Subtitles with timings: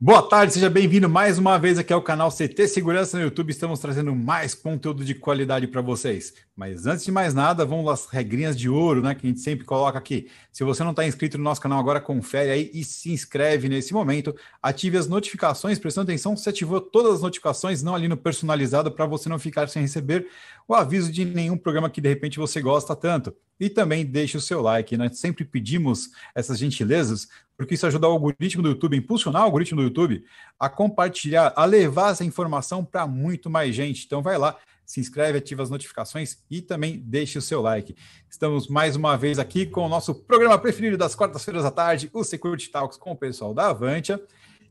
[0.00, 3.50] Boa tarde, seja bem-vindo mais uma vez aqui ao canal CT Segurança no YouTube.
[3.50, 6.34] Estamos trazendo mais conteúdo de qualidade para vocês.
[6.54, 9.12] Mas antes de mais nada, vamos às regrinhas de ouro, né?
[9.16, 10.30] Que a gente sempre coloca aqui.
[10.52, 13.92] Se você não está inscrito no nosso canal agora, confere aí e se inscreve nesse
[13.92, 14.36] momento.
[14.62, 19.04] Ative as notificações, prestando atenção se ativou todas as notificações, não ali no personalizado, para
[19.04, 20.28] você não ficar sem receber
[20.68, 23.34] o aviso de nenhum programa que de repente você gosta tanto.
[23.58, 24.96] E também deixe o seu like.
[24.96, 25.16] Nós né?
[25.16, 27.26] sempre pedimos essas gentilezas,
[27.58, 30.24] porque isso ajuda o algoritmo do YouTube, impulsionar o algoritmo do YouTube
[30.60, 34.06] a compartilhar, a levar essa informação para muito mais gente.
[34.06, 37.96] Então vai lá, se inscreve, ativa as notificações e também deixe o seu like.
[38.30, 42.22] Estamos mais uma vez aqui com o nosso programa preferido das quartas-feiras à tarde, o
[42.22, 44.22] Security Talks com o pessoal da Avantia.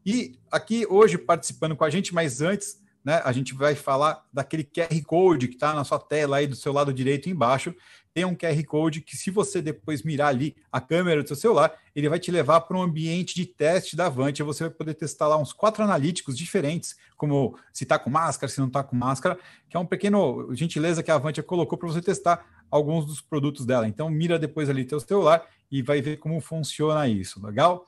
[0.05, 4.65] E aqui hoje participando com a gente, mas antes né, a gente vai falar daquele
[4.65, 7.73] QR Code que está na sua tela aí do seu lado direito embaixo.
[8.13, 11.73] Tem um QR Code que, se você depois mirar ali a câmera do seu celular,
[11.95, 14.43] ele vai te levar para um ambiente de teste da Avante.
[14.43, 18.59] Você vai poder testar lá uns quatro analíticos diferentes, como se está com máscara, se
[18.59, 22.01] não está com máscara, que é um pequeno gentileza que a Avante colocou para você
[22.01, 23.87] testar alguns dos produtos dela.
[23.87, 27.87] Então, mira depois ali teu celular e vai ver como funciona isso, legal?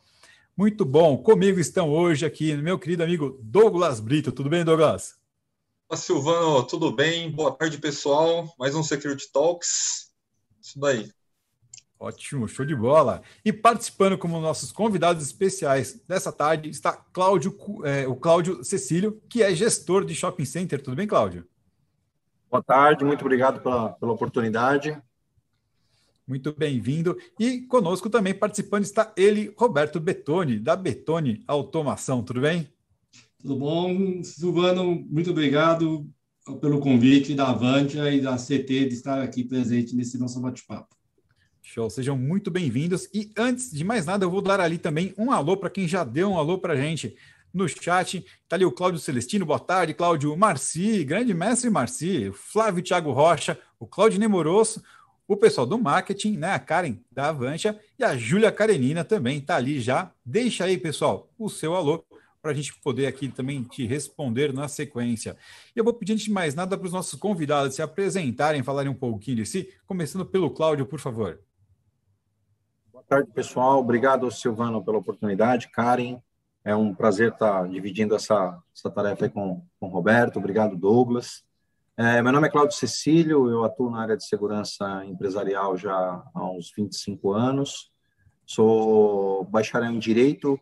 [0.59, 1.15] Muito bom.
[1.15, 4.29] Comigo estão hoje aqui meu querido amigo Douglas Brito.
[4.29, 5.17] Tudo bem, Douglas?
[5.87, 6.67] Olá, Silvano.
[6.67, 7.31] Tudo bem?
[7.31, 8.53] Boa tarde, pessoal.
[8.59, 10.11] Mais um Security Talks.
[10.61, 11.09] Isso daí.
[11.97, 13.21] Ótimo, show de bola.
[13.45, 19.41] E participando como nossos convidados especiais dessa tarde está Cláudio, é, o Cláudio Cecílio, que
[19.41, 20.83] é gestor de shopping center.
[20.83, 21.47] Tudo bem, Cláudio?
[22.51, 25.01] Boa tarde, muito obrigado pela, pela oportunidade.
[26.29, 27.17] Muito bem-vindo.
[27.39, 32.21] E conosco também participando está ele, Roberto Betoni, da Betoni Automação.
[32.21, 32.69] Tudo bem?
[33.41, 35.03] Tudo bom, Silvano?
[35.09, 36.07] Muito obrigado
[36.61, 40.95] pelo convite da Avantia e da CT de estar aqui presente nesse nosso bate-papo.
[41.63, 43.09] Show, sejam muito bem-vindos.
[43.11, 46.03] E antes de mais nada, eu vou dar ali também um alô para quem já
[46.03, 47.15] deu um alô para a gente
[47.51, 48.23] no chat.
[48.43, 53.57] Está ali o Cláudio Celestino, boa tarde, Cláudio Marci, grande mestre Marci, Flávio Thiago Rocha,
[53.79, 54.83] o Cláudio Nemoroso,
[55.29, 56.53] o pessoal do marketing, né?
[56.53, 60.11] A Karen da Avancha e a Júlia Karenina também está ali já.
[60.25, 62.03] Deixa aí, pessoal, o seu alô
[62.41, 65.37] para a gente poder aqui também te responder na sequência.
[65.75, 68.91] E eu vou pedir, antes de mais nada, para os nossos convidados se apresentarem, falarem
[68.91, 71.39] um pouquinho de si, começando pelo Cláudio, por favor.
[72.91, 73.79] Boa tarde, pessoal.
[73.79, 75.69] Obrigado, Silvano, pela oportunidade.
[75.69, 76.17] Karen,
[76.63, 80.39] é um prazer estar dividindo essa, essa tarefa com, com o Roberto.
[80.39, 81.43] Obrigado, Douglas.
[82.01, 86.49] É, meu nome é Cláudio Cecílio, eu atuo na área de segurança empresarial já há
[86.49, 87.91] uns 25 anos.
[88.45, 90.57] Sou bacharel em Direito,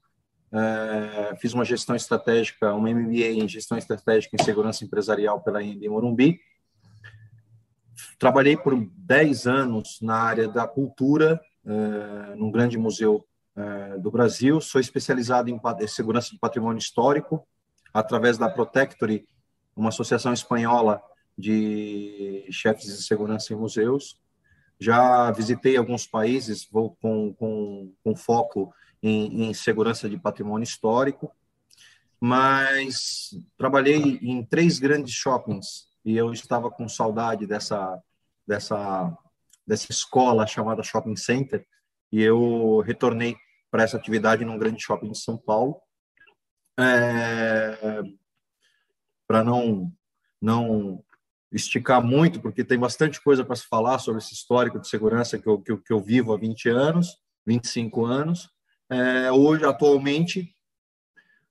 [0.52, 5.88] é, fiz uma gestão estratégica, uma MBA em gestão estratégica em segurança empresarial pela IND
[5.88, 6.40] Morumbi.
[8.18, 13.24] Trabalhei por 10 anos na área da cultura, é, num grande museu
[13.56, 14.59] é, do Brasil.
[14.59, 17.48] Sou especializado em segurança de patrimônio histórico,
[17.94, 19.28] através da Protectory,
[19.75, 21.00] uma associação espanhola
[21.38, 24.20] de chefes de segurança em museus.
[24.80, 31.31] Já visitei alguns países vou com, com, com foco em, em segurança de patrimônio histórico,
[32.20, 38.02] mas trabalhei em três grandes shoppings e eu estava com saudade dessa
[38.46, 39.16] dessa
[39.66, 41.66] dessa escola chamada shopping center
[42.12, 43.36] e eu retornei
[43.69, 45.80] para essa atividade num grande shopping de São Paulo
[46.80, 48.02] é,
[49.28, 49.92] para não
[50.42, 51.04] não
[51.52, 55.47] esticar muito, porque tem bastante coisa para se falar sobre esse histórico de segurança que
[55.47, 58.50] eu, que que eu vivo há 20 anos, 25 anos.
[58.90, 60.53] É, hoje, atualmente,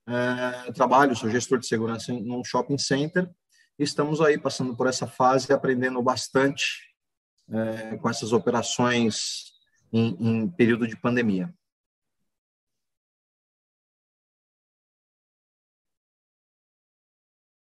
[0.07, 3.29] é, trabalho, sou gestor de segurança em um shopping center.
[3.77, 6.65] Estamos aí passando por essa fase, aprendendo bastante
[7.49, 9.53] é, com essas operações
[9.91, 11.53] em, em período de pandemia.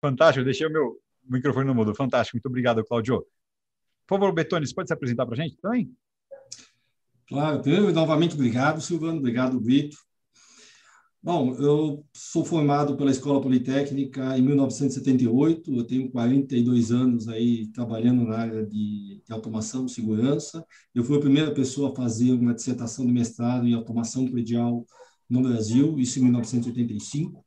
[0.01, 1.95] Fantástico, deixei o meu, o microfone no mudo.
[1.95, 2.37] Fantástico.
[2.37, 3.25] Muito obrigado, Claudio.
[4.05, 5.91] Por favor, Betoni, você pode se apresentar para a gente também?
[7.27, 9.19] Claro, eu, novamente obrigado, Silvano.
[9.19, 9.97] Obrigado, Brito.
[11.25, 15.73] Bom, eu sou formado pela Escola Politécnica em 1978.
[15.73, 20.65] Eu tenho 42 anos aí trabalhando na área de, de automação segurança.
[20.93, 24.85] Eu fui a primeira pessoa a fazer uma dissertação de mestrado em automação predial
[25.29, 27.43] no Brasil, isso em 1985.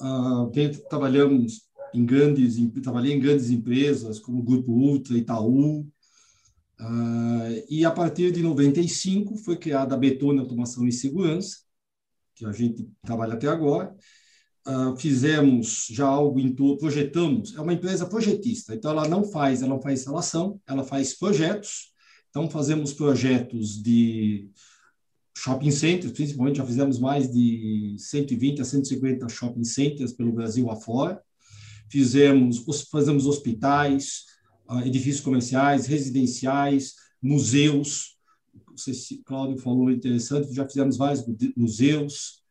[0.00, 0.50] Uh,
[0.90, 8.32] trabalhamos em grandes, trabalhei em grandes empresas como Grupo Ultra, Itaú, uh, e a partir
[8.32, 11.58] de 95 foi criada a Betone Automação e Segurança,
[12.34, 13.94] que a gente trabalha até agora.
[14.66, 19.62] Uh, fizemos já algo em todo, projetamos, é uma empresa projetista, então ela não faz,
[19.62, 21.92] ela não faz instalação, ela faz projetos,
[22.28, 24.50] então fazemos projetos de
[25.36, 31.22] shopping centers, principalmente, já fizemos mais de 120 a 150 shopping centers pelo Brasil afora.
[31.88, 34.24] Fizemos, fazemos hospitais,
[34.68, 38.16] ah, edifícios comerciais, residenciais, museus.
[38.56, 41.24] O Cláudio falou interessante, já fizemos vários
[41.56, 42.44] museus.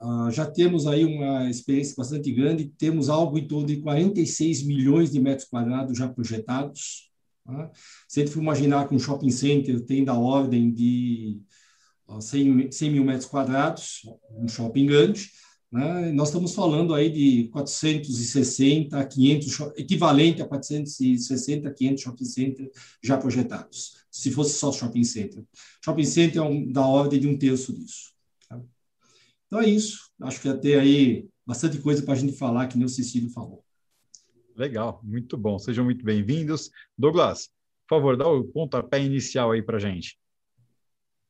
[0.00, 5.12] Uh, já temos aí uma experiência bastante grande, temos algo em torno de 46 milhões
[5.12, 7.08] de metros quadrados já projetados.
[7.44, 7.70] Tá?
[8.08, 11.40] Se a gente for imaginar que um shopping center tem da ordem de
[12.20, 14.00] 100, 100 mil metros quadrados,
[14.36, 15.30] um shopping grande,
[15.72, 16.12] né?
[16.12, 22.70] nós estamos falando aí de 460 a 500, equivalente a 460 a 500 shopping centers
[23.02, 25.42] já projetados, se fosse só shopping center.
[25.82, 28.12] Shopping center é um, da ordem de um terço disso.
[28.48, 28.60] Tá?
[29.46, 32.86] Então é isso, acho que até aí bastante coisa para a gente falar, que nem
[32.86, 33.64] o Cecílio falou.
[34.54, 35.58] Legal, muito bom.
[35.58, 36.70] Sejam muito bem-vindos.
[36.96, 37.48] Douglas,
[37.88, 40.18] por favor, dá o pontapé inicial aí para gente.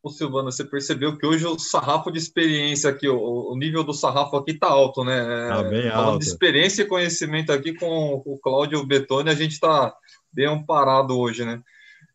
[0.02, 3.94] Ô, Silvana, você percebeu que hoje o sarrafo de experiência aqui, o, o nível do
[3.94, 5.46] sarrafo aqui tá alto, né?
[5.46, 6.18] Tá bem Falando alto.
[6.18, 9.94] de experiência e conhecimento aqui com o Cláudio Betoni, a gente tá
[10.32, 11.62] bem amparado hoje, né?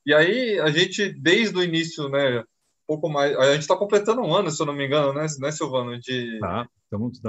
[0.06, 2.44] E aí, a gente, desde o início, né,
[2.88, 3.36] pouco mais.
[3.38, 6.00] A gente está completando um ano, se eu não me engano, né, né Silvano?
[6.00, 6.68] De, tá,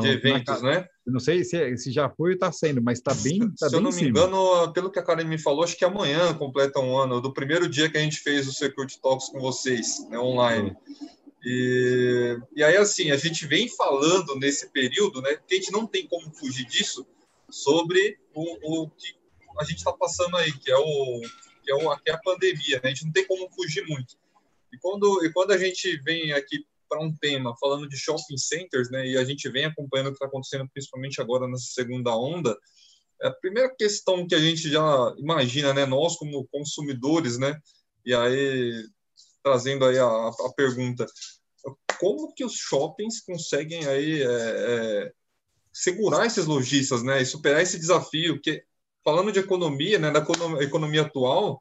[0.00, 0.86] de eventos, né?
[1.04, 3.40] Não sei se, se já foi ou está sendo, mas está bem.
[3.58, 5.84] Tá se bem eu não me engano, pelo que a Karen me falou, acho que
[5.84, 9.40] amanhã completa um ano, do primeiro dia que a gente fez o Security Talks com
[9.40, 10.76] vocês, né, online.
[11.44, 15.86] E, e aí, assim, a gente vem falando nesse período, né, que a gente não
[15.86, 17.06] tem como fugir disso,
[17.50, 19.16] sobre o, o que
[19.58, 21.20] a gente está passando aí, que é, o,
[21.62, 22.76] que, é o, que é a pandemia.
[22.76, 22.80] Né?
[22.84, 24.16] A gente não tem como fugir muito.
[24.72, 28.90] E quando, e quando a gente vem aqui para um tema falando de shopping centers,
[28.90, 32.56] né, e a gente vem acompanhando o que está acontecendo, principalmente agora nessa segunda onda,
[33.22, 37.58] a primeira questão que a gente já imagina, né, nós como consumidores, né,
[38.04, 38.84] e aí
[39.42, 41.06] trazendo aí a, a pergunta,
[41.98, 45.12] como que os shoppings conseguem aí é, é,
[45.72, 48.40] segurar esses lojistas, né, e superar esse desafio?
[48.40, 48.62] Que
[49.04, 50.24] falando de economia, né, da
[50.62, 51.60] economia atual,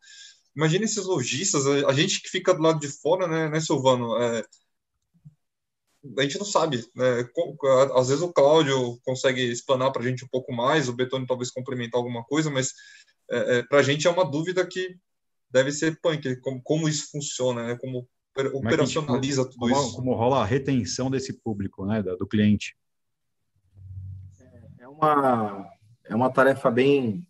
[0.57, 4.17] imagine esses lojistas, a gente que fica do lado de fora, né, né Silvano?
[4.17, 4.43] É,
[6.17, 7.29] a gente não sabe, né?
[7.95, 11.51] Às vezes o Cláudio consegue explanar para a gente um pouco mais, o Betoni talvez
[11.51, 12.73] complementar alguma coisa, mas
[13.29, 14.97] é, é, para a gente é uma dúvida que
[15.51, 17.77] deve ser punk, como, como isso funciona, né?
[17.77, 18.07] Como
[18.53, 19.95] operacionaliza como, tudo como, isso.
[19.95, 22.75] Como rola a retenção desse público, né, do cliente?
[24.79, 25.69] É uma,
[26.05, 27.26] é uma tarefa bem,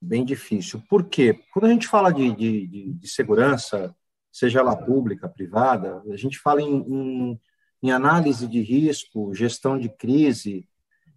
[0.00, 0.82] bem difícil.
[0.88, 1.38] Por quê?
[1.52, 3.94] Quando a gente fala de, de, de, segurança,
[4.32, 7.40] seja ela pública, privada, a gente fala em, em,
[7.82, 10.66] em, análise de risco, gestão de crise,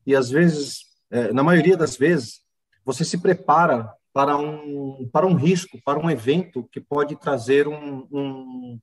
[0.05, 2.41] e às vezes, é, na maioria das vezes,
[2.83, 8.07] você se prepara para um, para um risco, para um evento que pode trazer um,
[8.11, 8.79] um,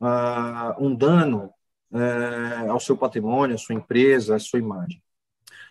[0.00, 1.50] uh, um dano
[1.90, 5.02] uh, ao seu patrimônio, à sua empresa, à sua imagem.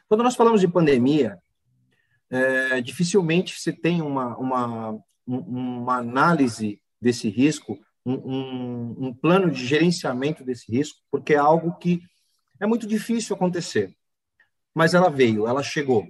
[0.07, 1.39] Quando nós falamos de pandemia,
[2.30, 9.66] é, dificilmente se tem uma, uma, uma análise desse risco, um, um, um, plano de
[9.66, 12.02] gerenciamento desse risco, porque é algo que
[12.60, 13.96] é muito difícil acontecer.
[14.74, 16.08] Mas ela veio, ela chegou,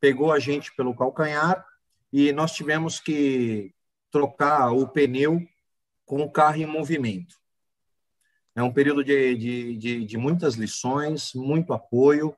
[0.00, 1.64] pegou a gente pelo calcanhar
[2.12, 3.72] e nós tivemos que
[4.10, 5.40] trocar o pneu
[6.04, 7.36] com o carro em movimento.
[8.54, 12.36] É um período de, de, de, de muitas lições, muito apoio,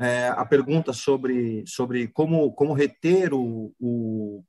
[0.00, 4.42] é, a pergunta sobre, sobre como, como reter o, o,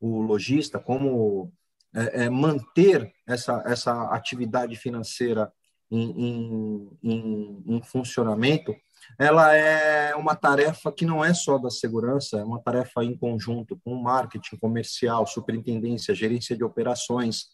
[0.00, 1.52] o lojista, como
[1.94, 5.52] é, é, manter essa, essa atividade financeira
[5.88, 8.74] em, em, em, em, funcionamento,
[9.16, 13.80] ela é uma tarefa que não é só da segurança, é uma tarefa em conjunto
[13.84, 17.46] com marketing comercial, superintendência, gerência de operações.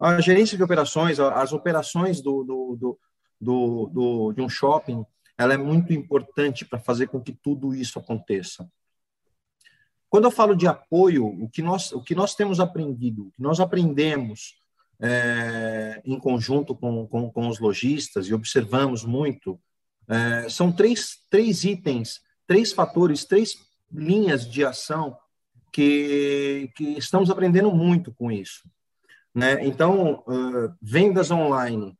[0.00, 2.98] A gerência de operações, as operações do, do, do,
[3.38, 5.04] do, do de um shopping,
[5.42, 8.68] ela é muito importante para fazer com que tudo isso aconteça.
[10.08, 13.42] Quando eu falo de apoio, o que nós, o que nós temos aprendido, o que
[13.42, 14.54] nós aprendemos
[15.00, 19.58] é, em conjunto com, com, com, os lojistas e observamos muito,
[20.08, 23.56] é, são três, três itens, três fatores, três
[23.90, 25.16] linhas de ação
[25.72, 28.62] que, que estamos aprendendo muito com isso.
[29.34, 29.66] Né?
[29.66, 31.96] Então, uh, vendas online,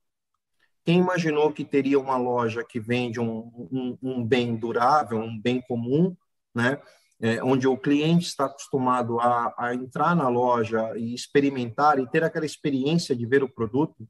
[0.84, 5.60] quem imaginou que teria uma loja que vende um, um, um bem durável, um bem
[5.60, 6.16] comum,
[6.54, 6.80] né?
[7.20, 12.24] É, onde o cliente está acostumado a, a, entrar na loja e experimentar e ter
[12.24, 14.04] aquela experiência de ver o produto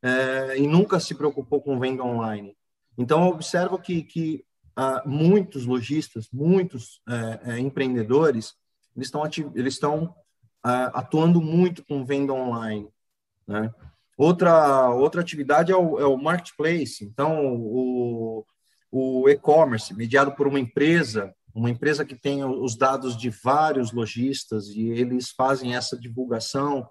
[0.00, 2.56] é, e nunca se preocupou com venda online.
[2.96, 4.44] Então, observo que, que
[4.76, 8.54] ah, muitos lojistas, muitos é, é empreendedores,
[8.96, 9.22] eles estão,
[9.54, 10.14] eles estão
[10.62, 12.88] ah, atuando muito com venda online.
[13.46, 13.72] Né?
[14.16, 17.04] Outra, outra atividade é o, é o marketplace.
[17.04, 18.44] Então, o,
[18.90, 24.68] o e-commerce, mediado por uma empresa, uma empresa que tem os dados de vários lojistas
[24.68, 26.88] e eles fazem essa divulgação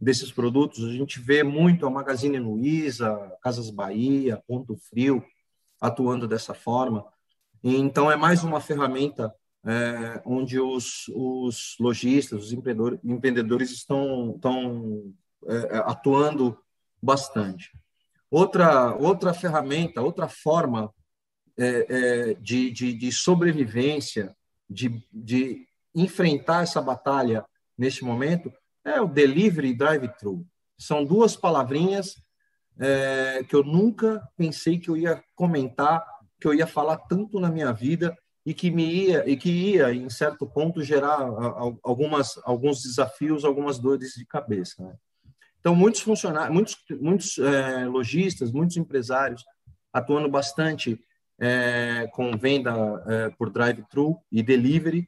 [0.00, 0.84] desses produtos.
[0.84, 5.24] A gente vê muito a Magazine Luiza, Casas Bahia, Ponto Frio
[5.80, 7.04] atuando dessa forma.
[7.62, 9.32] Então, é mais uma ferramenta
[9.64, 15.12] é, onde os, os lojistas, os empreendedores, empreendedores estão, estão
[15.84, 16.58] atuando
[17.02, 17.70] bastante.
[18.30, 20.92] Outra, outra ferramenta, outra forma
[21.58, 24.34] é, é, de, de, de, sobrevivência,
[24.68, 27.44] de, de enfrentar essa batalha
[27.76, 28.50] neste momento,
[28.84, 30.46] é o delivery drive-thru.
[30.78, 32.16] São duas palavrinhas
[32.80, 36.02] é, que eu nunca pensei que eu ia comentar,
[36.40, 39.92] que eu ia falar tanto na minha vida e que me ia e que ia
[39.92, 41.20] em certo ponto gerar
[41.82, 44.82] algumas alguns desafios, algumas dores de cabeça.
[44.82, 44.94] Né?
[45.62, 49.44] Então muitos funcionários, muitos muitos é, lojistas, muitos empresários
[49.92, 51.00] atuando bastante
[51.38, 52.72] é, com venda
[53.06, 55.06] é, por drive-thru e delivery.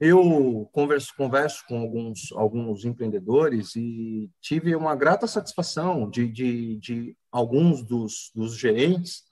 [0.00, 7.16] Eu converso, converso com alguns, alguns empreendedores e tive uma grata satisfação de, de, de
[7.30, 9.28] alguns dos, dos gerentes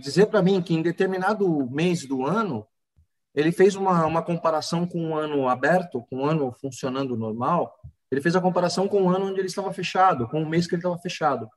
[0.00, 2.66] dizer para mim que em determinado mês do ano
[3.32, 7.72] ele fez uma, uma comparação com um ano aberto, com um ano funcionando normal,
[8.10, 10.74] ele fez a comparação com o ano onde ele estava fechado, com o mês que
[10.74, 11.48] ele estava fechado.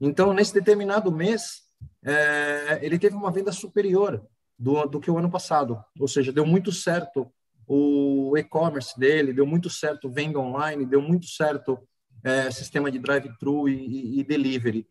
[0.00, 1.62] Então, nesse determinado mês,
[2.04, 4.24] é, ele teve uma venda superior
[4.58, 5.82] do, do que o ano passado.
[5.98, 7.32] Ou seja, deu muito certo
[7.66, 11.78] o e-commerce dele, deu muito certo venda online, deu muito certo
[12.24, 14.88] é, sistema de drive-thru e, e, e, delivery.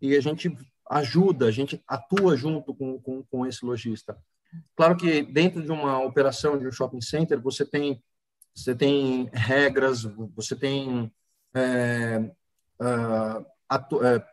[0.00, 0.54] E a gente
[0.90, 4.16] ajuda, a gente atua junto com, com, com esse lojista.
[4.74, 8.02] Claro que dentro de uma operação de um shopping center, você tem,
[8.56, 10.02] você tem regras,
[10.34, 11.12] você tem
[11.54, 12.30] é,
[13.68, 14.26] atu, é,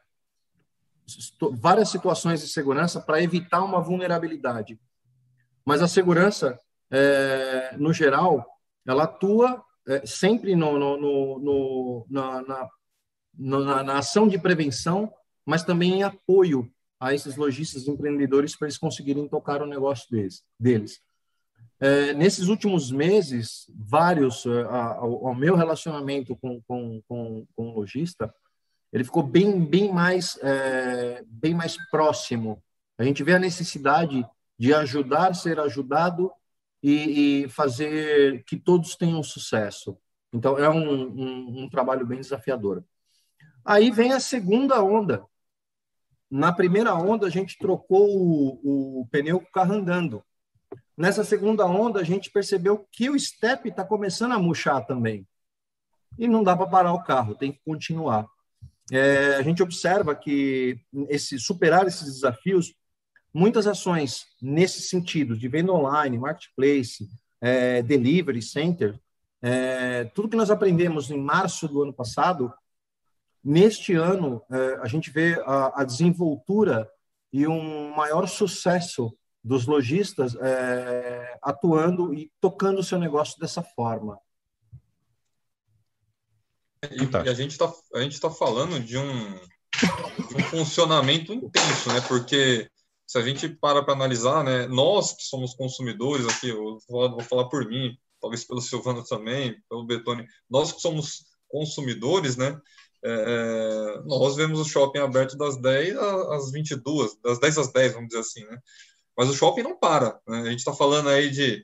[1.52, 4.80] várias situações de segurança para evitar uma vulnerabilidade.
[5.66, 6.58] Mas a segurança,
[6.90, 8.46] é, no geral,
[8.86, 12.70] ela atua é, sempre no, no, no, na, na,
[13.38, 15.12] na, na, ação de prevenção,
[15.46, 20.44] mas também em apoio a esses lojistas empreendedores para eles conseguirem tocar o negócio deles.
[20.58, 21.02] deles.
[21.80, 28.34] É, nesses últimos meses, vários, é, ao, meu relacionamento com, com, com, com o lojista,
[28.92, 32.64] ele ficou bem, bem, mais, é, bem mais próximo.
[32.98, 34.26] A gente vê a necessidade
[34.58, 36.32] de ajudar, ser ajudado
[36.82, 39.98] e, e fazer que todos tenham sucesso.
[40.32, 42.84] Então, é um, um, um trabalho bem desafiador.
[43.66, 45.26] Aí vem a segunda onda.
[46.30, 50.24] Na primeira onda, a gente trocou o, o pneu com o carro andando.
[50.98, 55.28] Nessa segunda onda, a gente percebeu que o step está começando a murchar também.
[56.18, 58.28] E não dá para parar o carro, tem que continuar
[58.92, 62.74] é, a gente observa que esse superar esses desafios,
[63.34, 67.10] muitas ações nesse sentido de venda online, marketplace,
[67.40, 69.00] é, delivery center,
[69.42, 72.54] é, tudo que nós aprendemos em março do ano passado,
[73.44, 76.90] neste ano é, a gente vê a, a, desenvoltura
[77.32, 84.18] e um maior sucesso dos lojistas é, atuando e tocando o seu negócio dessa forma.
[86.92, 92.02] E, e a gente está tá falando de um, de um funcionamento intenso, né?
[92.08, 92.70] Porque
[93.06, 97.22] se a gente para para analisar, né, nós que somos consumidores aqui, eu vou, vou
[97.22, 102.60] falar por mim, talvez pelo Silvano também, pelo Betone, nós que somos consumidores, né,
[103.04, 107.94] é, é nós vemos o shopping aberto das 10 às 22, das 10 às 10,
[107.94, 108.58] vamos dizer assim, né?
[109.18, 110.42] Mas o shopping não para, né?
[110.42, 111.64] A gente está falando aí de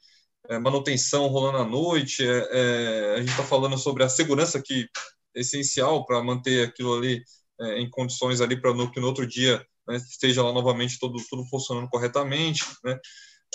[0.50, 4.88] é, manutenção rolando à noite, é, é, a gente está falando sobre a segurança que
[5.36, 7.24] é essencial para manter aquilo ali
[7.62, 11.18] é, em condições ali para no, que no outro dia né, esteja lá novamente todo,
[11.30, 12.98] tudo funcionando corretamente, né?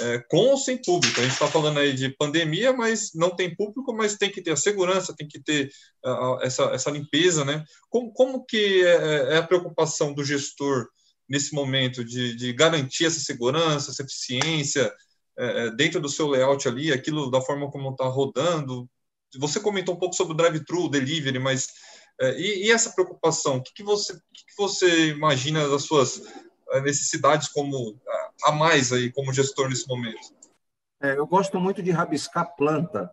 [0.00, 1.20] É, com ou sem público.
[1.20, 4.50] A gente está falando aí de pandemia, mas não tem público, mas tem que ter
[4.50, 5.70] a segurança, tem que ter
[6.04, 7.64] uh, essa, essa limpeza, né?
[7.88, 10.88] Como, como que é, é, a preocupação do gestor
[11.28, 14.92] nesse momento de, de garantir essa segurança, essa eficiência,
[15.36, 18.88] é, é, dentro do seu layout ali, aquilo da forma como está rodando.
[19.38, 21.68] Você comentou um pouco sobre o drive-thru, delivery, mas
[22.20, 23.56] é, e, e, essa preocupação?
[23.56, 26.22] O que, que, você, que, que você imagina das suas
[26.70, 28.00] é, necessidades como
[28.44, 30.34] a mais aí como gestor nesse momento?
[31.02, 33.10] É, eu gosto muito de rabiscar planta,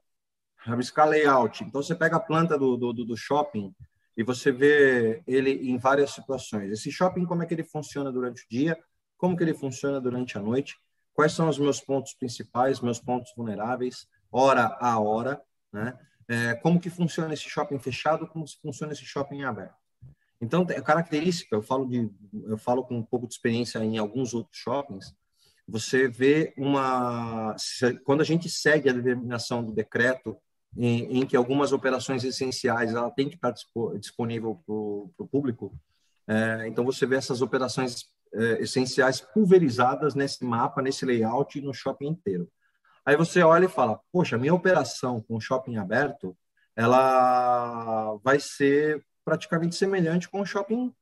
[0.58, 1.64] rabiscar layout.
[1.64, 3.74] Então você pega a planta do, do, do shopping
[4.16, 6.72] e você vê ele em várias situações.
[6.72, 8.78] Esse shopping como é que ele funciona durante o dia,
[9.18, 10.76] como que ele funciona durante a noite
[11.14, 15.42] quais são os meus pontos principais, meus pontos vulneráveis, hora a hora,
[15.72, 15.98] né?
[16.28, 19.76] É, como que funciona esse shopping fechado, como funciona esse shopping aberto.
[20.40, 22.10] Então, a característica, eu falo de,
[22.46, 25.14] eu falo com um pouco de experiência em alguns outros shoppings.
[25.68, 27.56] Você vê uma,
[28.06, 30.38] quando a gente segue a determinação do decreto
[30.78, 33.54] em, em que algumas operações essenciais ela tem que estar
[34.00, 35.74] disponível para o público,
[36.28, 41.74] é, então você vê essas operações é, essenciais pulverizadas nesse mapa, nesse layout e no
[41.74, 42.50] shopping inteiro.
[43.06, 46.38] Aí você olha e fala, poxa, minha operação com shopping aberto,
[46.76, 50.94] ela vai ser praticamente semelhante com o shopping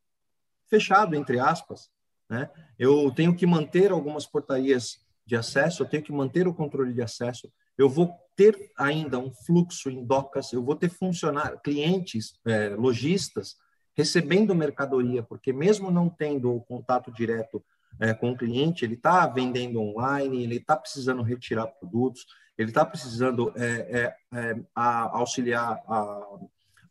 [0.67, 1.89] fechado, entre aspas.
[2.29, 2.49] Né?
[2.77, 7.01] Eu tenho que manter algumas portarias de acesso, eu tenho que manter o controle de
[7.01, 12.69] acesso, eu vou ter ainda um fluxo em docas, eu vou ter funcionários, clientes, é,
[12.69, 13.55] lojistas
[13.95, 17.63] recebendo mercadoria, porque mesmo não tendo o contato direto
[17.99, 22.25] é, com o cliente, ele está vendendo online, ele está precisando retirar produtos,
[22.57, 26.39] ele está precisando é, é, é, a, auxiliar a,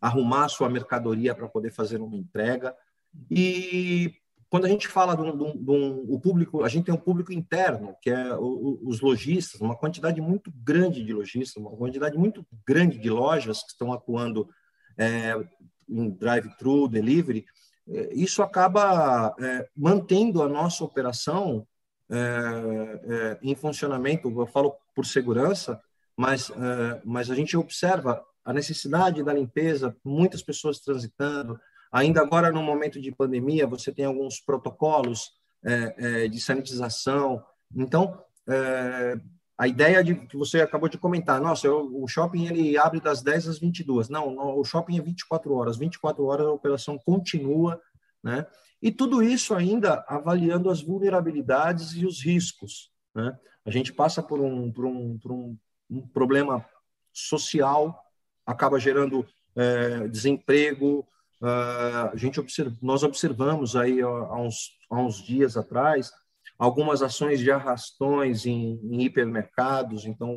[0.00, 2.74] arrumar sua mercadoria para poder fazer uma entrega.
[3.30, 4.14] E
[4.50, 8.10] quando a gente fala de um, o público, a gente tem um público interno, que
[8.10, 13.10] é o, os lojistas, uma quantidade muito grande de lojistas, uma quantidade muito grande de
[13.10, 14.48] lojas que estão atuando
[14.96, 15.34] é,
[15.88, 17.44] em drive-thru, delivery,
[17.88, 21.66] é, isso acaba é, mantendo a nossa operação
[22.10, 24.30] é, é em funcionamento.
[24.30, 25.80] Eu falo por segurança,
[26.16, 31.60] mas, é, mas a gente observa a necessidade da limpeza, muitas pessoas transitando.
[31.92, 35.32] Ainda agora, no momento de pandemia, você tem alguns protocolos
[35.64, 37.42] é, de sanitização.
[37.74, 38.22] Então,
[39.58, 43.22] a ideia de que você acabou de comentar, nossa, eu, o shopping ele abre das
[43.22, 44.08] 10 às 22.
[44.08, 47.80] Não, não, o shopping é 24 horas, 24 horas a operação continua,
[48.22, 48.46] né?
[48.80, 53.36] E tudo isso ainda avaliando as vulnerabilidades e os riscos, né?
[53.64, 55.58] A gente passa por um, por um, por um,
[55.90, 56.64] um problema
[57.12, 58.00] social,
[58.46, 59.26] acaba gerando
[59.56, 61.04] é, desemprego.
[61.40, 66.10] Uh, a gente observa, nós observamos aí há uns, há uns dias atrás
[66.58, 70.04] algumas ações de arrastões em, em hipermercados.
[70.04, 70.36] Então,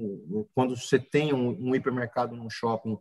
[0.53, 2.97] quando você tem um, um, hipermercado num shopping,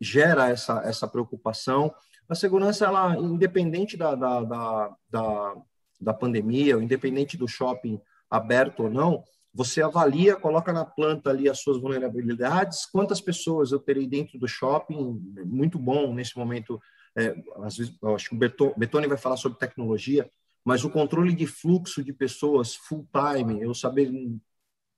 [0.00, 1.92] gera essa, essa preocupação.
[2.28, 5.56] A segurança, ela, independente da, da, da, da,
[5.98, 7.98] da pandemia, independente do shopping
[8.30, 13.78] aberto ou não, você avalia, coloca na planta ali as suas vulnerabilidades, quantas pessoas eu
[13.78, 16.78] terei dentro do shopping, muito bom nesse momento,
[17.18, 20.30] é, às vezes, acho que o Betone vai falar sobre tecnologia,
[20.64, 24.08] mas o controle de fluxo de pessoas full time, eu saber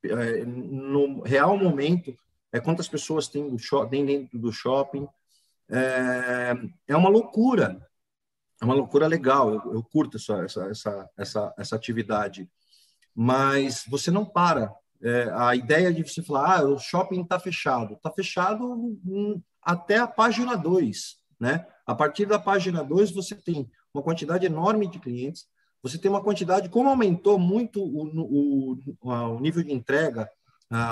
[0.04, 2.14] é, no real momento
[2.52, 5.08] é quantas pessoas tem, shopping, dentro do shopping,
[5.70, 6.54] é,
[6.88, 7.80] é uma loucura,
[8.60, 12.50] é uma loucura legal, eu, eu curto essa, essa, essa, essa, atividade,
[13.14, 14.74] mas você não para.
[15.02, 18.90] É, a ideia de você falar, ah, o shopping está fechado, está fechado
[19.62, 21.66] até a página 2, né?
[21.90, 25.48] A partir da página 2, você tem uma quantidade enorme de clientes,
[25.82, 30.30] você tem uma quantidade, como aumentou muito o, o, o nível de entrega,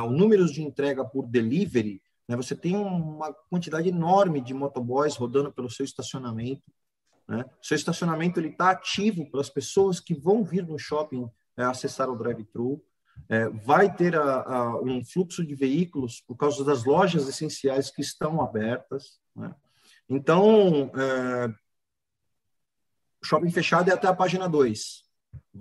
[0.05, 5.53] o número de entrega por delivery, né, você tem uma quantidade enorme de motoboys rodando
[5.53, 6.65] pelo seu estacionamento.
[7.29, 7.45] Né?
[7.63, 12.19] Seu estacionamento está ativo para as pessoas que vão vir no shopping é, acessar o
[12.19, 12.83] drive-thru.
[13.29, 18.01] É, vai ter a, a, um fluxo de veículos por causa das lojas essenciais que
[18.01, 19.21] estão abertas.
[19.37, 19.55] Né?
[20.09, 21.53] Então, é,
[23.23, 25.05] shopping fechado é até a página 2.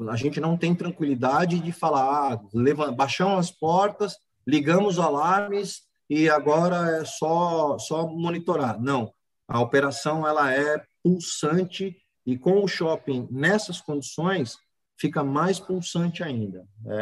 [0.09, 6.29] A gente não tem tranquilidade de falar, ah, baixamos as portas, ligamos os alarmes e
[6.29, 8.79] agora é só, só monitorar.
[8.79, 9.11] Não,
[9.47, 14.57] a operação ela é pulsante e com o shopping nessas condições
[14.97, 16.65] fica mais pulsante ainda.
[16.85, 16.95] É,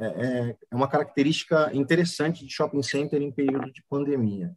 [0.00, 4.54] é, é uma característica interessante de shopping center em período de pandemia.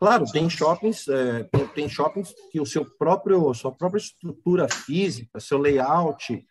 [0.00, 5.38] Claro, tem shoppings, é, tem, tem, shoppings que o seu próprio, sua própria estrutura física,
[5.38, 6.42] seu layout,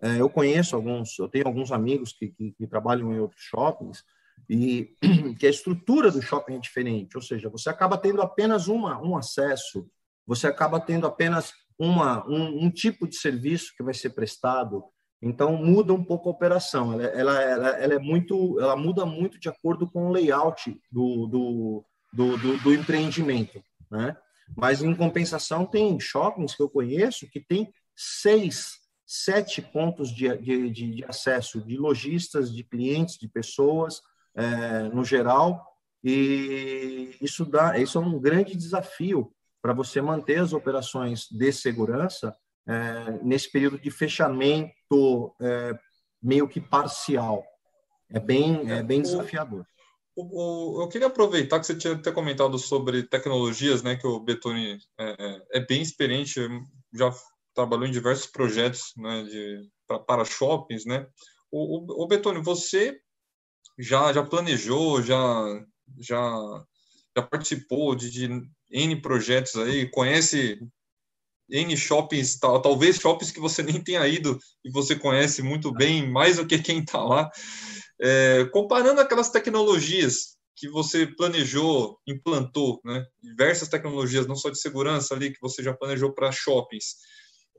[0.00, 4.04] é, eu conheço alguns, eu tenho alguns amigos que, que, que, trabalham em outros shoppings
[4.48, 4.94] e
[5.36, 9.16] que a estrutura do shopping é diferente, ou seja, você acaba tendo apenas uma, um
[9.16, 9.84] acesso,
[10.24, 14.84] você acaba tendo apenas uma, um, um tipo de serviço que vai ser prestado,
[15.20, 16.92] então muda um pouco a operação.
[16.92, 21.26] Ela, ela, ela, ela, é muito, ela muda muito de acordo com o layout do,
[21.26, 24.16] do, do, do, do empreendimento, né?
[24.56, 28.74] Mas, em compensação, tem shoppings que eu conheço que tem seis,
[29.06, 34.02] sete pontos de, de, de acesso de lojistas, de clientes, de pessoas,
[34.34, 35.66] é, no geral,
[36.02, 42.36] e isso, dá, isso é um grande desafio para você manter as operações de segurança
[42.66, 45.78] é, nesse período de fechamento é,
[46.20, 47.44] meio que parcial.
[48.10, 49.64] É bem, é bem desafiador.
[50.14, 54.20] O, o, eu queria aproveitar que você tinha até comentado sobre tecnologias, né, que o
[54.20, 56.40] Betoni é, é, é bem experiente,
[56.92, 57.10] já
[57.54, 61.06] trabalhou em diversos projetos né, de, pra, para shoppings, né?
[61.50, 62.98] O, o, o Betônio, você
[63.78, 65.20] já, já planejou, já,
[65.98, 66.64] já,
[67.16, 68.28] já participou de, de
[68.70, 70.58] N projetos aí, conhece
[71.50, 76.36] N shoppings, talvez shoppings que você nem tenha ido e você conhece muito bem, mais
[76.36, 77.30] do que quem está lá.
[78.02, 83.06] É, comparando aquelas tecnologias que você planejou, implantou, né?
[83.22, 86.96] diversas tecnologias, não só de segurança ali, que você já planejou para shoppings,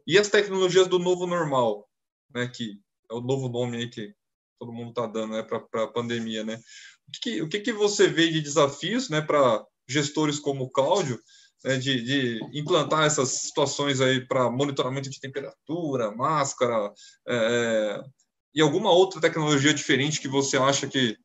[0.06, 1.88] e as tecnologias do novo normal,
[2.34, 2.48] né?
[2.48, 2.80] que
[3.10, 4.14] é o novo nome aí que
[4.60, 5.44] todo mundo está dando né?
[5.44, 6.44] para a pandemia.
[6.44, 6.56] Né?
[7.08, 9.22] O, que, o que, que você vê de desafios né?
[9.22, 11.20] para gestores como o Cláudio,
[11.64, 16.92] né, de, de, implantar essas situações aí para monitoramento de temperatura, máscara,
[17.28, 18.04] é, é,
[18.54, 21.18] e alguma outra tecnologia diferente que você acha que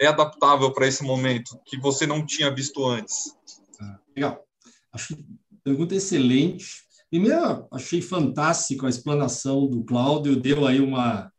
[0.00, 3.36] é adaptável para esse momento, que você não tinha visto antes?
[3.78, 4.44] Ah, legal.
[4.92, 5.16] Acho
[5.62, 6.82] pergunta excelente.
[7.10, 11.30] Primeiro, achei fantástico a explanação do Cláudio, deu aí uma,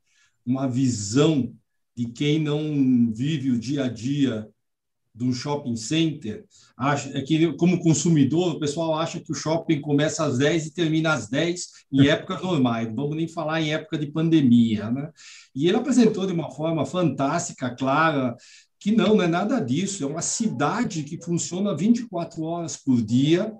[0.45, 1.53] uma visão
[1.95, 4.47] de quem não vive o dia a dia
[5.19, 6.45] um shopping center,
[6.77, 10.73] acha, é que como consumidor, o pessoal acha que o shopping começa às 10 e
[10.73, 14.89] termina às 10 em épocas normais, não vamos nem falar em época de pandemia.
[14.89, 15.09] Né?
[15.53, 18.35] E ele apresentou de uma forma fantástica, clara,
[18.79, 23.53] que não, não é nada disso, é uma cidade que funciona 24 horas por dia,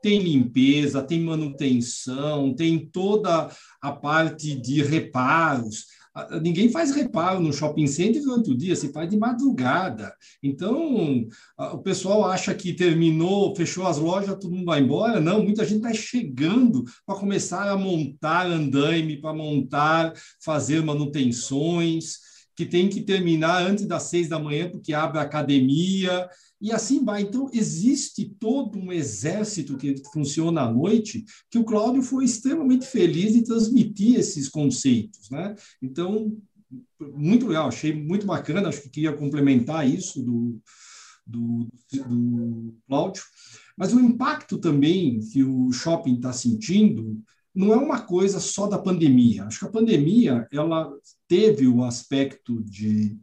[0.00, 3.50] tem limpeza, tem manutenção, tem toda
[3.82, 5.86] a parte de reparos,
[6.42, 10.14] ninguém faz reparo no shopping center durante o dia, se faz de madrugada.
[10.42, 11.26] Então,
[11.58, 15.20] o pessoal acha que terminou, fechou as lojas, todo mundo vai embora.
[15.20, 22.66] Não, muita gente está chegando para começar a montar andaime, para montar, fazer manutenções, que
[22.66, 26.28] tem que terminar antes das seis da manhã, porque abre a academia
[26.60, 27.22] e assim vai.
[27.22, 33.34] Então, existe todo um exército que funciona à noite, que o Cláudio foi extremamente feliz
[33.34, 35.30] em transmitir esses conceitos.
[35.30, 35.54] Né?
[35.80, 36.36] Então,
[37.00, 40.60] muito legal, achei muito bacana, acho que queria complementar isso do,
[41.24, 43.22] do, do Cláudio.
[43.76, 47.22] Mas o impacto também que o shopping está sentindo
[47.54, 49.44] não é uma coisa só da pandemia.
[49.44, 50.92] Acho que a pandemia ela
[51.26, 53.16] teve o aspecto de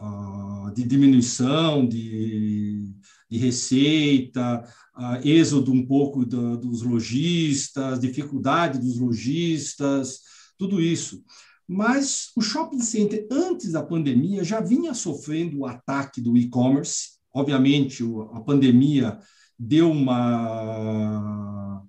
[0.00, 2.94] uh, de diminuição de,
[3.30, 4.64] de receita,
[4.96, 10.20] uh, êxodo um pouco do, dos lojistas, dificuldade dos lojistas,
[10.58, 11.22] tudo isso.
[11.68, 17.16] Mas o shopping center, antes da pandemia, já vinha sofrendo o ataque do e-commerce.
[17.34, 19.18] Obviamente, a pandemia
[19.58, 21.82] deu uma,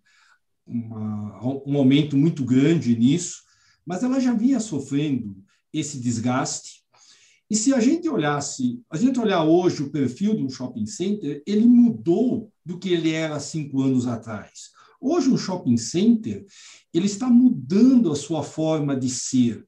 [0.66, 3.44] uma, um aumento muito grande nisso,
[3.86, 5.38] mas ela já vinha sofrendo
[5.72, 6.77] esse desgaste.
[7.50, 11.42] E se a gente olhasse, a gente olhar hoje o perfil de um shopping center,
[11.48, 14.72] ele mudou do que ele era cinco anos atrás.
[15.00, 16.46] Hoje, um shopping center
[16.94, 19.66] ele está mudando a sua forma de ser.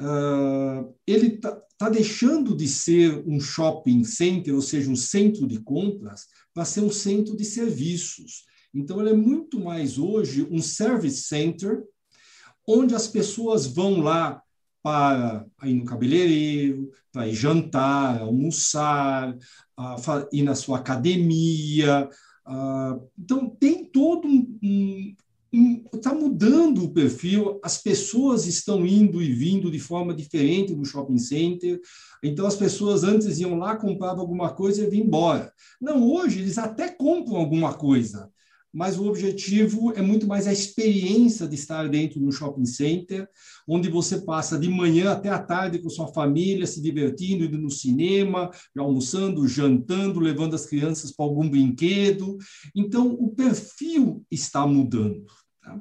[0.00, 5.60] Uh, ele está tá deixando de ser um shopping center, ou seja, um centro de
[5.60, 8.44] compras, para ser um centro de serviços.
[8.74, 11.82] Então, ele é muito mais hoje um service center,
[12.66, 14.42] onde as pessoas vão lá
[14.86, 19.36] para ir no cabeleireiro, para ir jantar, almoçar,
[20.30, 22.08] ir na sua academia.
[23.18, 25.12] Então, tem todo um.
[25.92, 31.18] Está mudando o perfil, as pessoas estão indo e vindo de forma diferente no shopping
[31.18, 31.80] center.
[32.22, 35.52] Então, as pessoas antes iam lá, compravam alguma coisa e vinham embora.
[35.80, 38.30] Não, hoje eles até compram alguma coisa,
[38.76, 43.26] mas o objetivo é muito mais a experiência de estar dentro de um shopping center,
[43.66, 47.70] onde você passa de manhã até a tarde com sua família, se divertindo, indo no
[47.70, 52.36] cinema, almoçando, jantando, levando as crianças para algum brinquedo.
[52.74, 55.24] Então, o perfil está mudando.
[55.62, 55.80] Tá?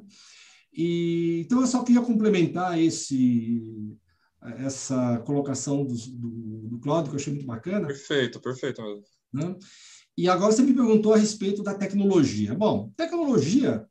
[0.71, 3.62] E, então, eu só queria complementar esse,
[4.60, 7.88] essa colocação do, do, do Cláudio, que eu achei muito bacana.
[7.88, 8.81] Perfeito, perfeito.
[9.34, 9.53] Né?
[10.17, 12.54] E agora você me perguntou a respeito da tecnologia.
[12.56, 13.86] Bom, tecnologia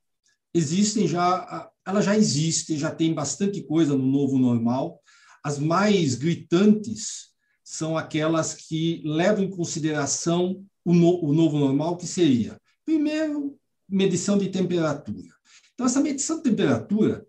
[0.54, 5.00] existem já, ela já existe, já tem bastante coisa no novo normal.
[5.42, 12.06] As mais gritantes são aquelas que levam em consideração o, no, o novo normal, que
[12.06, 13.58] seria, primeiro,
[13.88, 15.28] medição de temperatura.
[15.74, 17.26] Então, essa medição de temperatura,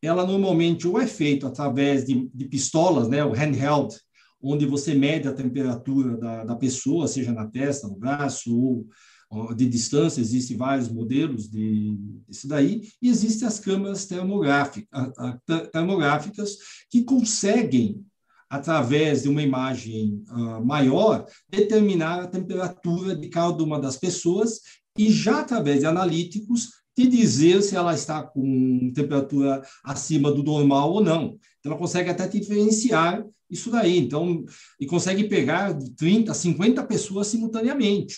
[0.00, 3.94] ela normalmente ou é feita através de, de pistolas, né, o handheld,
[4.42, 8.86] onde você mede a temperatura da, da pessoa, seja na testa, no braço ou,
[9.30, 16.58] ou de distância, existem vários modelos de, desse daí, e existem as câmeras termográficas,
[16.90, 18.04] que conseguem,
[18.50, 24.60] através de uma imagem uh, maior, determinar a temperatura de cada uma das pessoas
[24.98, 30.92] e já através de analíticos te dizer se ela está com temperatura acima do normal
[30.92, 31.38] ou não.
[31.58, 33.98] Então, ela consegue até diferenciar isso daí.
[33.98, 34.44] Então,
[34.80, 38.16] e consegue pegar 30, 50 pessoas simultaneamente.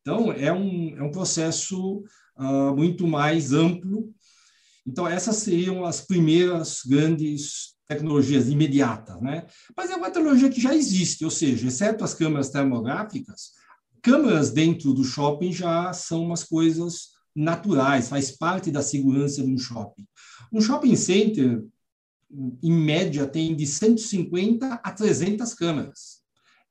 [0.00, 2.02] Então, é um, é um processo
[2.38, 4.12] uh, muito mais amplo.
[4.86, 9.46] Então, essas seriam as primeiras grandes tecnologias imediatas, né?
[9.76, 13.50] Mas é uma tecnologia que já existe, ou seja, exceto as câmeras termográficas,
[14.00, 19.58] câmeras dentro do shopping já são umas coisas naturais, faz parte da segurança de um
[19.58, 20.06] shopping.
[20.52, 21.62] Um shopping center,
[22.62, 26.20] em média, tem de 150 a 300 câmeras.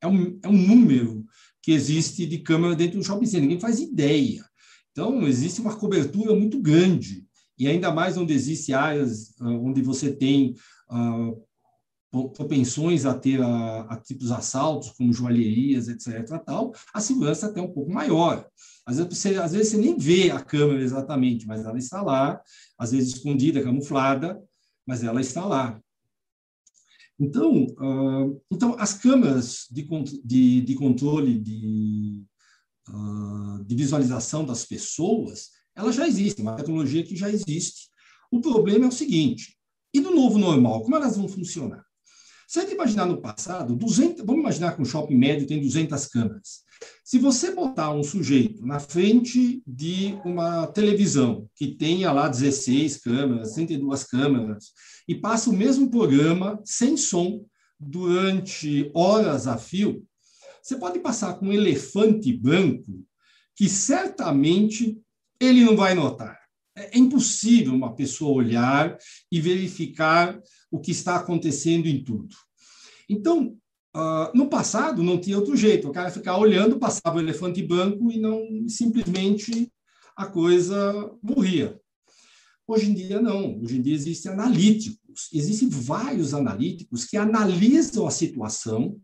[0.00, 1.24] É um, é um número
[1.62, 4.44] que existe de câmera dentro do shopping center, ninguém faz ideia.
[4.92, 7.26] Então, existe uma cobertura muito grande,
[7.58, 10.54] e ainda mais onde existem áreas ah, onde você tem
[10.90, 16.42] uh, propensões a ter a, a tipos assaltos, como joalherias, etc.
[16.44, 18.46] Tal, a segurança é até um pouco maior.
[18.86, 22.40] Às vezes, você, às vezes você nem vê a câmera exatamente, mas ela está lá,
[22.78, 24.42] às vezes escondida, camuflada,
[24.90, 25.80] mas ela está lá.
[27.16, 29.86] Então, uh, então as câmeras de,
[30.24, 32.24] de, de controle de,
[32.88, 37.88] uh, de visualização das pessoas, elas já existem, uma tecnologia que já existe.
[38.32, 39.56] O problema é o seguinte:
[39.94, 41.84] e no novo normal, como elas vão funcionar?
[42.50, 46.04] Se a gente imaginar no passado, 200, vamos imaginar que um shopping médio tem 200
[46.08, 46.64] câmeras.
[47.04, 53.52] Se você botar um sujeito na frente de uma televisão que tenha lá 16 câmeras,
[53.52, 54.72] 32 câmeras,
[55.06, 57.46] e passa o mesmo programa sem som
[57.78, 60.04] durante horas a fio,
[60.60, 63.06] você pode passar com um elefante branco
[63.54, 65.00] que certamente
[65.38, 66.39] ele não vai notar.
[66.76, 68.96] É impossível uma pessoa olhar
[69.30, 72.34] e verificar o que está acontecendo em tudo.
[73.08, 73.56] Então,
[73.96, 75.88] uh, no passado, não tinha outro jeito.
[75.88, 79.70] O cara ficava olhando, passava o elefante branco e não simplesmente
[80.16, 81.80] a coisa morria.
[82.66, 83.60] Hoje em dia, não.
[83.60, 85.28] Hoje em dia existem analíticos.
[85.32, 88.96] Existem vários analíticos que analisam a situação.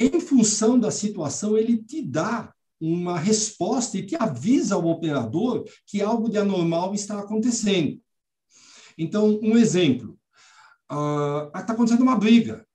[0.00, 6.02] Em função da situação, ele te dá uma resposta e te avisa ao operador que
[6.02, 8.00] algo de anormal está acontecendo.
[8.98, 10.18] Então, um exemplo:
[10.88, 12.66] está uh, acontecendo uma briga.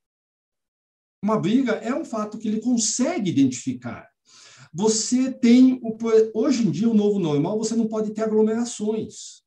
[1.23, 4.09] Uma briga é um fato que ele consegue identificar.
[4.73, 5.97] Você tem, o,
[6.33, 9.41] hoje em dia, o novo normal, você não pode ter aglomerações.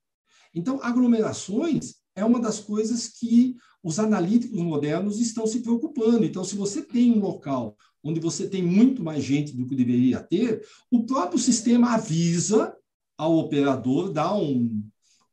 [0.54, 6.24] Então, aglomerações é uma das coisas que os analíticos modernos estão se preocupando.
[6.24, 10.20] Então, se você tem um local onde você tem muito mais gente do que deveria
[10.20, 12.76] ter, o próprio sistema avisa
[13.16, 14.84] ao operador, dá um,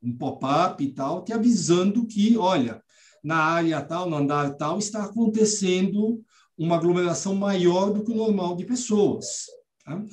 [0.01, 2.81] um pop-up e tal, te avisando que, olha,
[3.21, 6.23] na área tal, no andar tal, está acontecendo
[6.57, 9.45] uma aglomeração maior do que o normal de pessoas.
[9.83, 10.03] Tá?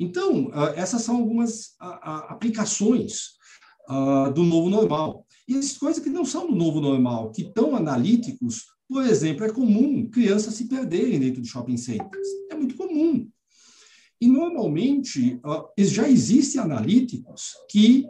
[0.00, 3.36] Então, ah, essas são algumas aplicações
[3.88, 5.24] ah, do novo normal.
[5.46, 9.50] E existem coisas que não são do novo normal, que estão analíticos por exemplo, é
[9.50, 12.28] comum crianças se perderem dentro de shopping centers.
[12.50, 13.28] É muito comum.
[14.20, 15.40] E, normalmente,
[15.78, 18.08] já existem analíticos que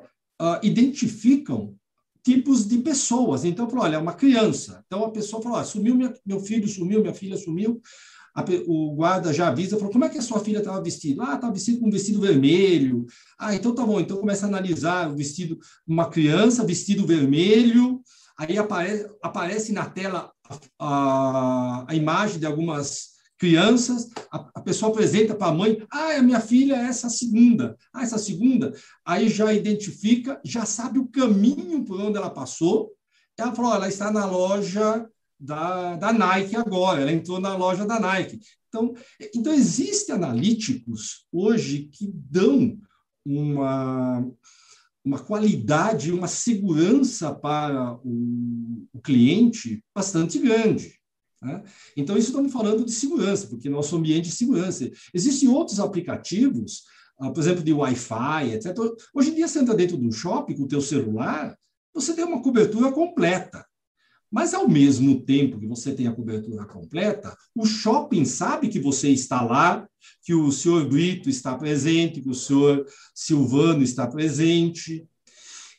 [0.63, 1.75] identificam
[2.23, 3.45] tipos de pessoas.
[3.45, 4.85] Então, falou, olha, uma criança.
[4.87, 7.81] Então, a pessoa falou, sumiu minha, meu filho, sumiu, minha filha sumiu.
[8.35, 11.25] A, o guarda já avisa, falou, como é que a sua filha estava vestida?
[11.25, 13.05] Ah, estava vestida com um vestido vermelho.
[13.39, 13.99] Ah, então tá bom.
[13.99, 18.01] Então, começa a analisar o vestido, uma criança, vestido vermelho,
[18.39, 20.33] aí aparece, aparece na tela
[20.79, 26.23] a, a imagem de algumas crianças, a, a pessoa apresenta para a mãe, ah, a
[26.23, 28.73] minha filha é essa segunda, ah, essa segunda,
[29.05, 32.93] aí já identifica, já sabe o caminho por onde ela passou,
[33.39, 35.09] ela falou, ela está na loja
[35.39, 38.41] da, da Nike agora, ela entrou na loja da Nike.
[38.69, 38.95] Então,
[39.35, 42.77] então existem analíticos hoje que dão
[43.25, 44.27] uma,
[45.05, 50.99] uma qualidade, uma segurança para o, o cliente bastante grande.
[51.41, 51.63] Né?
[51.97, 54.91] Então, isso estamos falando de segurança, porque nosso ambiente é segurança.
[55.15, 56.83] Existem outros aplicativos,
[57.21, 58.77] uh, por exemplo, de Wi-Fi, etc.
[59.15, 61.57] Hoje em dia, você entra dentro de um shopping com o teu celular,
[61.95, 63.65] você tem uma cobertura completa.
[64.31, 69.09] Mas, ao mesmo tempo que você tem a cobertura completa, o shopping sabe que você
[69.09, 69.89] está lá,
[70.23, 75.07] que o senhor Brito está presente, que o senhor Silvano está presente.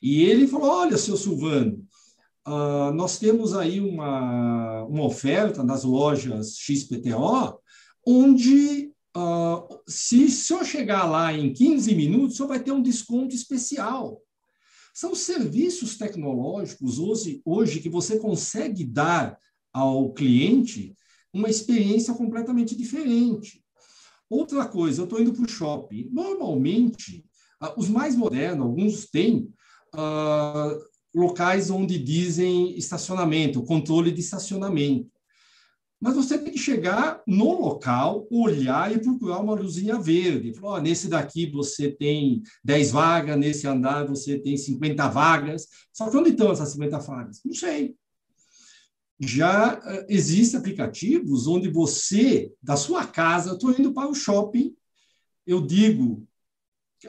[0.02, 1.86] E ele falou: Olha, senhor Silvano,
[2.48, 7.60] uh, nós temos aí uma, uma oferta nas lojas XPTO,
[8.06, 12.82] onde uh, se o senhor chegar lá em 15 minutos, o senhor vai ter um
[12.82, 14.20] desconto especial.
[14.94, 19.38] São serviços tecnológicos hoje, hoje que você consegue dar
[19.72, 20.96] ao cliente
[21.34, 23.64] uma experiência completamente diferente.
[24.30, 26.10] Outra coisa, eu estou indo para o shopping.
[26.12, 27.24] Normalmente,
[27.62, 29.50] Uh, os mais modernos, alguns têm
[29.94, 30.80] uh,
[31.14, 35.12] locais onde dizem estacionamento, controle de estacionamento.
[36.02, 40.54] Mas você tem que chegar no local, olhar e procurar uma luzinha verde.
[40.54, 45.68] Falar, oh, nesse daqui você tem 10 vagas, nesse andar você tem 50 vagas.
[45.92, 47.42] Só que onde estão essas 50 vagas?
[47.44, 47.96] Não sei.
[49.20, 54.74] Já uh, existem aplicativos onde você, da sua casa, estou indo para o shopping,
[55.46, 56.26] eu digo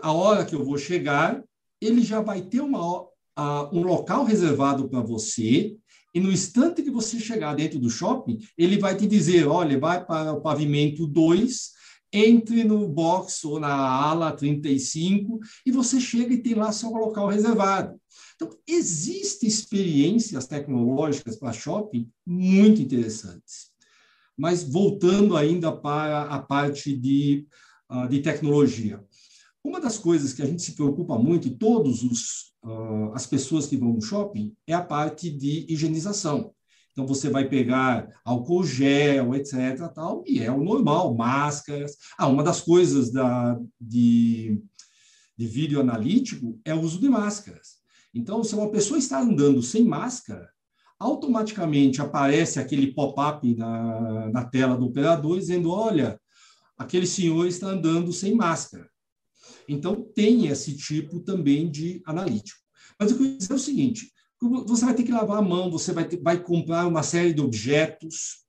[0.03, 1.43] a hora que eu vou chegar,
[1.81, 5.77] ele já vai ter uma, uh, um local reservado para você,
[6.13, 10.05] e no instante que você chegar dentro do shopping, ele vai te dizer: olha, vai
[10.05, 11.71] para o pavimento 2,
[12.13, 17.29] entre no box ou na ala 35, e você chega e tem lá seu local
[17.29, 18.01] reservado.
[18.35, 23.71] Então, existem experiências tecnológicas para shopping muito interessantes.
[24.37, 27.47] Mas voltando ainda para a parte de,
[27.91, 29.05] uh, de tecnologia.
[29.63, 33.67] Uma das coisas que a gente se preocupa muito, e todos os uh, as pessoas
[33.67, 36.53] que vão no shopping é a parte de higienização.
[36.93, 41.97] Então, você vai pegar álcool gel, etc., tal, e é o normal, máscaras.
[42.19, 44.61] Ah, uma das coisas da, de,
[45.37, 47.79] de vídeo analítico é o uso de máscaras.
[48.13, 50.51] Então, se uma pessoa está andando sem máscara,
[50.99, 56.21] automaticamente aparece aquele pop-up na, na tela do operador dizendo: olha,
[56.77, 58.91] aquele senhor está andando sem máscara.
[59.73, 62.61] Então, tem esse tipo também de analítico.
[62.99, 64.13] Mas o que eu dizer é o seguinte:
[64.67, 67.41] você vai ter que lavar a mão, você vai, ter, vai comprar uma série de
[67.41, 68.45] objetos.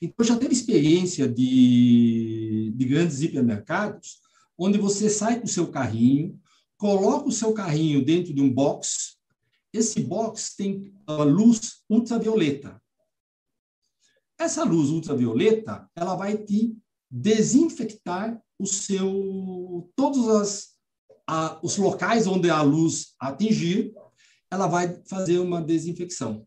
[0.00, 4.20] Então, já teve experiência de, de grandes hipermercados,
[4.56, 6.40] onde você sai com o seu carrinho,
[6.76, 9.16] coloca o seu carrinho dentro de um box,
[9.72, 12.80] esse box tem a luz ultravioleta.
[14.38, 16.76] Essa luz ultravioleta, ela vai te
[17.10, 20.68] desinfectar o seu todos as,
[21.26, 23.92] a, os locais onde a luz atingir,
[24.48, 26.46] ela vai fazer uma desinfecção.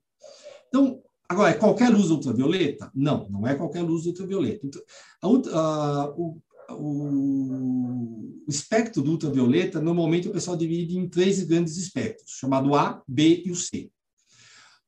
[0.70, 2.90] Então, agora, é qualquer luz ultravioleta?
[2.96, 4.66] Não, não é qualquer luz ultravioleta.
[4.66, 4.82] Então,
[5.54, 12.32] a, a, o, o, espectro do ultravioleta, normalmente o pessoal divide em três grandes espectros,
[12.32, 13.92] chamado A, B e o C.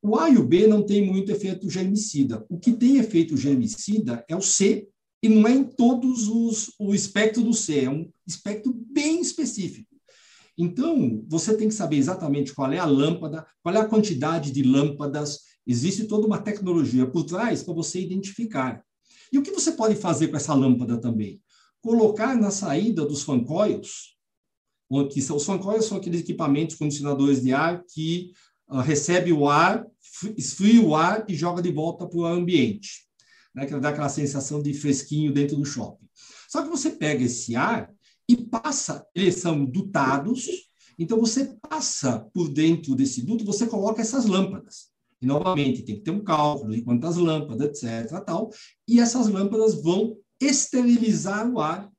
[0.02, 2.46] O A e o B não tem muito efeito germicida.
[2.48, 4.88] O que tem efeito germicida é o C
[5.22, 9.96] e não é em todos os o espectro do C, é um espectro bem específico.
[10.58, 14.64] Então, você tem que saber exatamente qual é a lâmpada, qual é a quantidade de
[14.64, 18.84] lâmpadas, existe toda uma tecnologia por trás para você identificar.
[19.32, 21.42] E o que você pode fazer com essa lâmpada também?
[21.82, 24.16] Colocar na saída dos fan coils,
[25.12, 28.32] que são, os fan coils são aqueles equipamentos condicionadores de ar que
[28.70, 29.86] uh, recebe o ar,
[30.36, 33.07] esfria o ar e joga de volta para o ambiente
[33.58, 36.08] né, que dá aquela sensação de fresquinho dentro do shopping.
[36.48, 37.92] Só que você pega esse ar
[38.30, 40.48] e passa, eles são dutados,
[41.00, 44.90] então você passa por dentro desse duto, você coloca essas lâmpadas.
[45.20, 48.24] E, novamente, tem que ter um cálculo de quantas lâmpadas, etc.
[48.24, 48.52] Tal,
[48.88, 51.90] e essas lâmpadas vão esterilizar o ar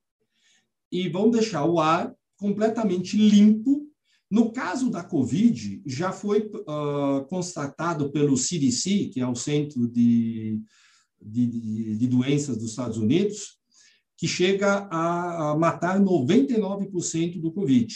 [0.92, 3.84] e vão deixar o ar completamente limpo.
[4.30, 10.60] No caso da Covid, já foi uh, constatado pelo CDC, que é o Centro de
[11.20, 13.58] de, de, de doenças dos Estados Unidos,
[14.16, 17.94] que chega a, matar 99% do Covid.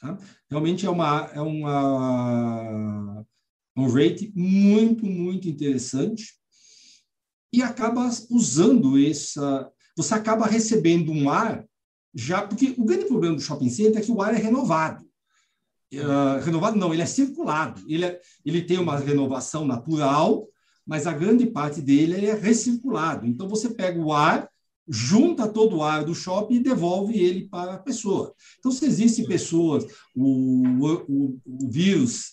[0.00, 0.16] Tá?
[0.50, 3.24] Realmente é, uma, é uma,
[3.76, 6.38] um rate muito, muito interessante
[7.52, 9.70] e acaba usando essa.
[9.96, 11.64] Você acaba recebendo um ar
[12.14, 12.46] já.
[12.46, 15.06] Porque o grande problema do shopping center é que o ar é renovado.
[15.92, 17.82] Uh, renovado não, ele é circulado.
[17.88, 20.46] Ele, é, ele tem uma renovação natural,
[20.88, 23.26] mas a grande parte dele é recirculado.
[23.26, 24.48] Então, você pega o ar,
[24.88, 28.34] junta todo o ar do shopping e devolve ele para a pessoa.
[28.58, 29.84] Então, se existem pessoas,
[30.16, 30.62] o,
[31.06, 32.32] o, o vírus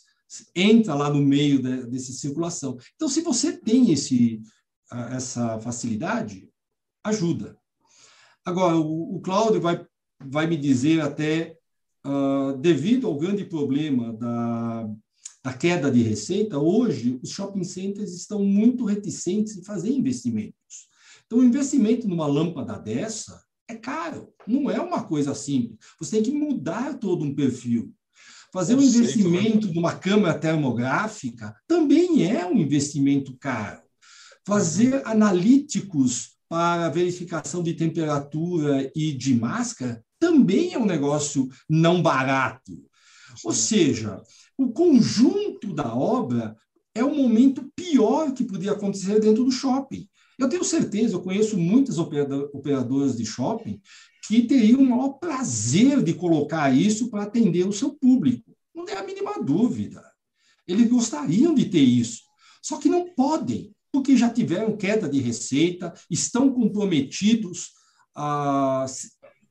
[0.56, 2.78] entra lá no meio de, dessa circulação.
[2.96, 4.42] Então, se você tem esse,
[5.12, 6.50] essa facilidade,
[7.04, 7.58] ajuda.
[8.46, 9.86] Agora, o, o Cláudio vai,
[10.18, 11.58] vai me dizer até,
[12.06, 14.90] uh, devido ao grande problema da
[15.46, 20.90] da queda de receita, hoje os shopping centers estão muito reticentes em fazer investimentos.
[21.24, 25.78] Então, o investimento numa lâmpada dessa é caro, não é uma coisa simples.
[26.00, 27.94] Você tem que mudar todo um perfil.
[28.52, 33.84] Fazer um investimento numa câmera termográfica também é um investimento caro.
[34.48, 42.84] Fazer analíticos para verificação de temperatura e de máscara também é um negócio não barato.
[43.44, 44.24] Ou seja,
[44.58, 46.56] o conjunto da obra
[46.94, 50.08] é o momento pior que podia acontecer dentro do shopping.
[50.38, 53.82] Eu tenho certeza, eu conheço muitas operadoras de shopping
[54.28, 58.56] que teriam o maior prazer de colocar isso para atender o seu público.
[58.74, 60.04] Não tem a mínima dúvida.
[60.68, 62.24] Eles gostariam de ter isso,
[62.62, 67.70] só que não podem, porque já tiveram queda de receita, estão comprometidos,
[68.16, 68.86] ah,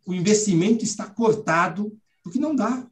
[0.07, 2.87] o investimento está cortado, porque não dá.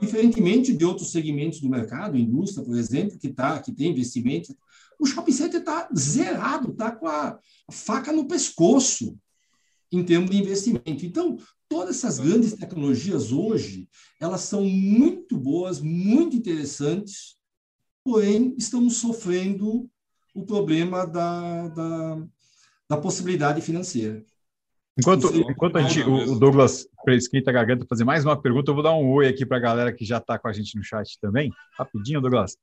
[0.00, 4.56] Diferentemente de outros segmentos do mercado, indústria, por exemplo, que, tá, que tem investimento,
[4.98, 7.38] o shopping center está zerado, está com a
[7.70, 9.16] faca no pescoço
[9.90, 11.06] em termos de investimento.
[11.06, 11.38] Então,
[11.68, 13.88] todas essas grandes tecnologias hoje,
[14.20, 17.36] elas são muito boas, muito interessantes,
[18.02, 19.88] porém estamos sofrendo
[20.34, 22.26] o problema da, da,
[22.88, 24.24] da possibilidade financeira.
[24.96, 28.82] Enquanto, enquanto a gente, o, Douglas esquenta a garganta fazer mais uma pergunta, eu vou
[28.82, 31.18] dar um oi aqui para a galera que já está com a gente no chat
[31.20, 31.50] também.
[31.76, 32.56] Rapidinho, Douglas.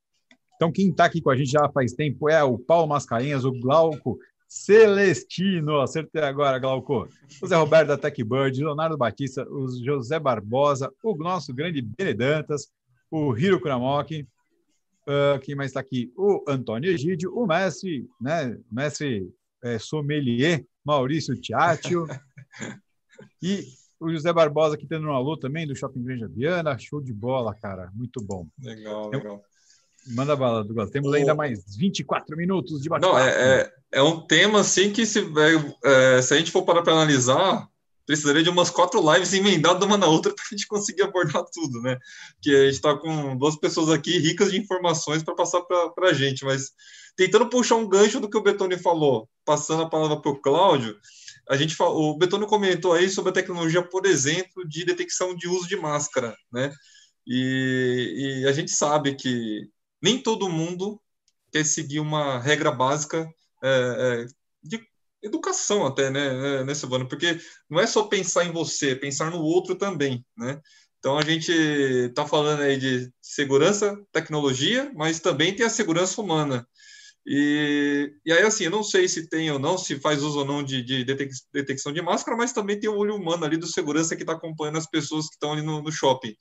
[0.56, 3.52] Então, quem está aqui com a gente já faz tempo é o Paulo Mascarenhas, o
[3.52, 4.18] Glauco
[4.52, 7.08] Celestino, acertei agora, Glauco.
[7.42, 12.68] O Zé Roberto da TechBird, Leonardo Batista, o José Barbosa, o nosso grande Benedantas,
[13.10, 14.26] o Hiro Kuramoki,
[15.08, 16.12] uh, quem mais está aqui?
[16.14, 18.58] O Antônio Egídio, o mestre, né?
[18.70, 19.26] Mestre
[19.62, 22.06] é, sommelier, Maurício Tiátio,
[23.42, 23.64] e
[24.00, 26.78] o José Barbosa aqui tendo uma luta também do Shopping Granja Viana.
[26.78, 27.90] Show de bola, cara.
[27.94, 28.48] Muito bom.
[28.60, 29.44] Legal, legal.
[30.08, 30.90] Manda bala, Douglas.
[30.90, 33.14] Temos ainda mais 24 minutos de bate-papo.
[33.14, 36.64] Não, é, é, é, um tema assim que se, é, é se a gente for
[36.64, 37.68] parar para analisar,
[38.06, 41.80] precisaria de umas quatro lives emendadas uma na outra para a gente conseguir abordar tudo,
[41.80, 41.98] né?
[42.40, 46.12] Que a gente está com duas pessoas aqui ricas de informações para passar para a
[46.12, 46.72] gente, mas
[47.16, 50.96] tentando puxar um gancho do que o Betoni falou, passando a palavra para o Cláudio,
[51.48, 55.68] a gente o Betoni comentou aí sobre a tecnologia, por exemplo, de detecção de uso
[55.68, 56.72] de máscara, né?
[57.26, 59.68] E, e a gente sabe que
[60.00, 61.00] nem todo mundo
[61.52, 63.28] quer seguir uma regra básica
[63.62, 64.26] é, é,
[64.62, 64.84] de
[65.22, 67.08] educação até, né, né, Silvano?
[67.08, 67.38] Porque
[67.70, 70.60] não é só pensar em você, é pensar no outro também, né?
[70.98, 76.66] Então a gente está falando aí de segurança, tecnologia, mas também tem a segurança humana.
[77.26, 80.44] E, e aí, assim, eu não sei se tem ou não, se faz uso ou
[80.44, 81.04] não de, de
[81.52, 84.78] detecção de máscara, mas também tem o olho humano ali do segurança que está acompanhando
[84.78, 86.34] as pessoas que estão ali no, no shopping.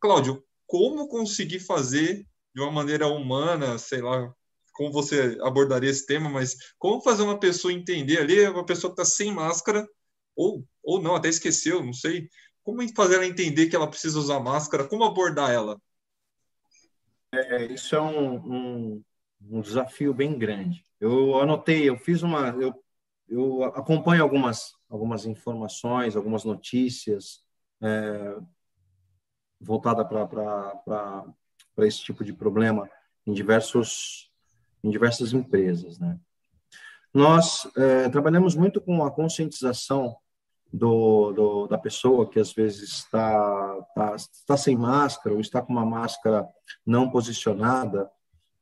[0.00, 4.32] Cláudio, como conseguir fazer de uma maneira humana, sei lá
[4.72, 9.00] como você abordaria esse tema, mas como fazer uma pessoa entender ali, uma pessoa que
[9.00, 9.86] está sem máscara,
[10.36, 12.28] ou, ou não, até esqueceu, não sei,
[12.62, 15.80] como fazer ela entender que ela precisa usar máscara, como abordar ela?
[17.32, 19.04] É, isso é um, um,
[19.48, 20.84] um, desafio bem grande.
[20.98, 22.74] Eu anotei, eu fiz uma, eu,
[23.28, 27.42] eu acompanho algumas, algumas informações, algumas notícias
[27.82, 28.36] é,
[29.60, 32.90] voltada para esse tipo de problema
[33.26, 34.29] em diversos
[34.82, 36.18] em diversas empresas, né?
[37.12, 40.16] Nós é, trabalhamos muito com a conscientização
[40.72, 45.72] do, do, da pessoa que às vezes está, está, está sem máscara ou está com
[45.72, 46.46] uma máscara
[46.86, 48.08] não posicionada.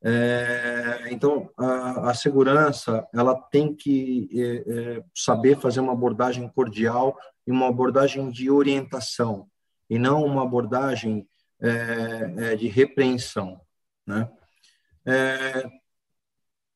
[0.03, 7.19] É, então, a, a, segurança ela tem que é, é saber fazer uma abordagem cordial
[7.47, 9.49] e uma abordagem de orientação
[9.91, 11.29] e não uma abordagem
[11.61, 13.61] é, é, de repreensão.
[14.07, 14.31] Né?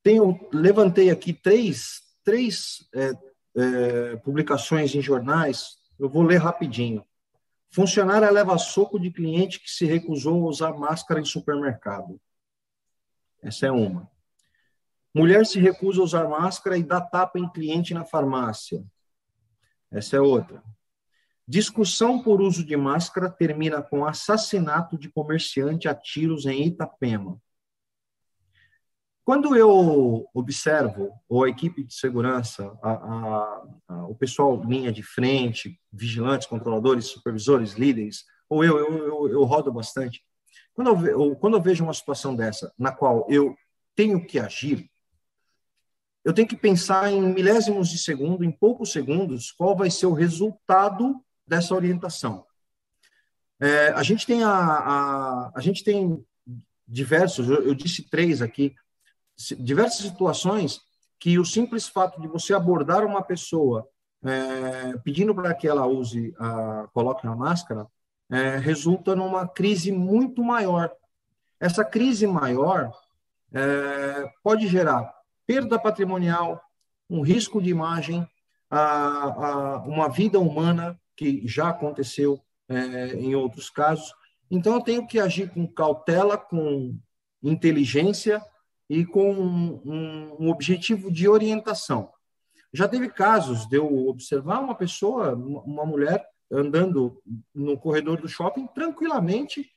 [0.03, 3.13] Tenho, levantei aqui três, três é,
[3.57, 7.05] é, publicações em jornais, eu vou ler rapidinho.
[7.71, 12.21] Funcionária leva soco de cliente que se recusou a usar máscara em supermercado.
[13.43, 14.11] Essa é uma.
[15.15, 18.85] Mulher se recusa a usar máscara e dá tapa em cliente na farmácia.
[19.91, 20.63] Essa é outra.
[21.47, 27.41] Discussão por uso de máscara termina com assassinato de comerciante a tiros em Itapema.
[29.25, 35.03] Quando eu observo, ou a equipe de segurança, a, a, a, o pessoal linha de
[35.03, 40.23] frente, vigilantes, controladores, supervisores, líderes, ou eu, eu, eu, eu rodo bastante.
[40.75, 43.55] Quando eu, quando eu vejo uma situação dessa, na qual eu
[43.95, 44.91] tenho que agir,
[46.25, 50.13] eu tenho que pensar em milésimos de segundo, em poucos segundos, qual vai ser o
[50.13, 52.45] resultado dessa orientação.
[53.61, 56.25] É, a gente tem a, a, a gente tem
[56.87, 58.75] diversos, eu, eu, disse três aqui,
[59.59, 60.81] diversas situações
[61.19, 63.89] que o simples fato de você abordar uma pessoa
[64.25, 67.87] é, pedindo para que ela use, a, coloque a máscara,
[68.31, 70.91] é, resulta numa crise muito maior.
[71.61, 72.93] Essa crise maior
[73.53, 75.13] é, pode gerar
[75.47, 76.61] perda patrimonial,
[77.11, 78.27] um risco de imagem,
[78.71, 84.15] a, a, uma vida humana que já aconteceu é, em outros casos.
[84.51, 86.99] Então, eu tenho que agir com cautela, com
[87.43, 88.43] inteligência
[88.93, 92.13] e com um, um objetivo de orientação.
[92.75, 97.23] Já teve casos de eu observar uma pessoa, uma mulher, andando
[97.55, 99.73] no corredor do shopping tranquilamente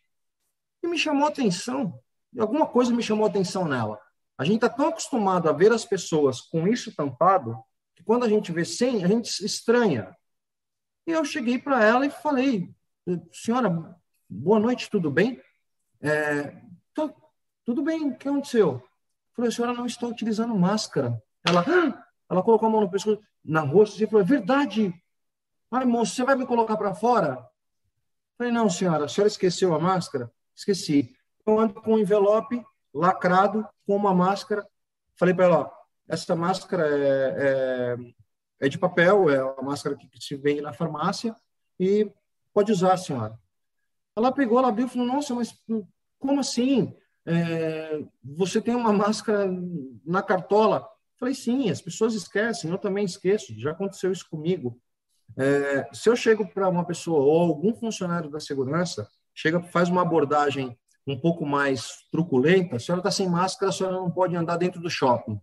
[0.84, 1.97] e me chamou a atenção.
[2.38, 3.97] Alguma coisa me chamou a atenção nela.
[4.38, 7.57] A gente está tão acostumado a ver as pessoas com isso tampado
[7.95, 10.13] que quando a gente vê sem, a gente estranha.
[11.07, 12.70] E eu cheguei para ela e falei:
[13.32, 13.97] Senhora,
[14.30, 15.41] boa noite, tudo bem?
[16.01, 16.61] É,
[16.93, 17.16] tô,
[17.63, 18.84] tudo bem, o que aconteceu?
[19.36, 21.21] Falei: A senhora não está utilizando máscara.
[21.45, 22.05] Ela, ah!
[22.29, 24.93] ela colocou a mão no pescoço, na rosto e falou: É verdade.
[25.71, 27.45] Ai, moço, você vai me colocar para fora?
[28.38, 30.31] falei: Não, senhora, a senhora esqueceu a máscara?
[30.55, 31.15] Esqueci.
[31.45, 32.63] Eu ando com um envelope
[32.93, 34.65] lacrado com uma máscara.
[35.17, 35.71] Falei para ela, ó,
[36.07, 37.97] essa máscara é, é,
[38.61, 41.36] é, de papel, é uma máscara que, se vende na farmácia
[41.79, 42.09] e
[42.53, 43.38] pode usar, senhora.
[44.15, 45.53] Ela pegou, ela abriu e falou, nossa, mas
[46.17, 46.95] como assim?
[47.26, 49.49] É, você tem uma máscara
[50.05, 50.88] na cartola?
[51.17, 54.80] Falei, sim, as pessoas esquecem, eu também esqueço, já aconteceu isso comigo.
[55.38, 60.01] É, se eu chego para uma pessoa ou algum funcionário da segurança, chega, faz uma
[60.01, 64.57] abordagem um pouco mais truculenta, a senhora está sem máscara, a senhora não pode andar
[64.57, 65.39] dentro do shopping.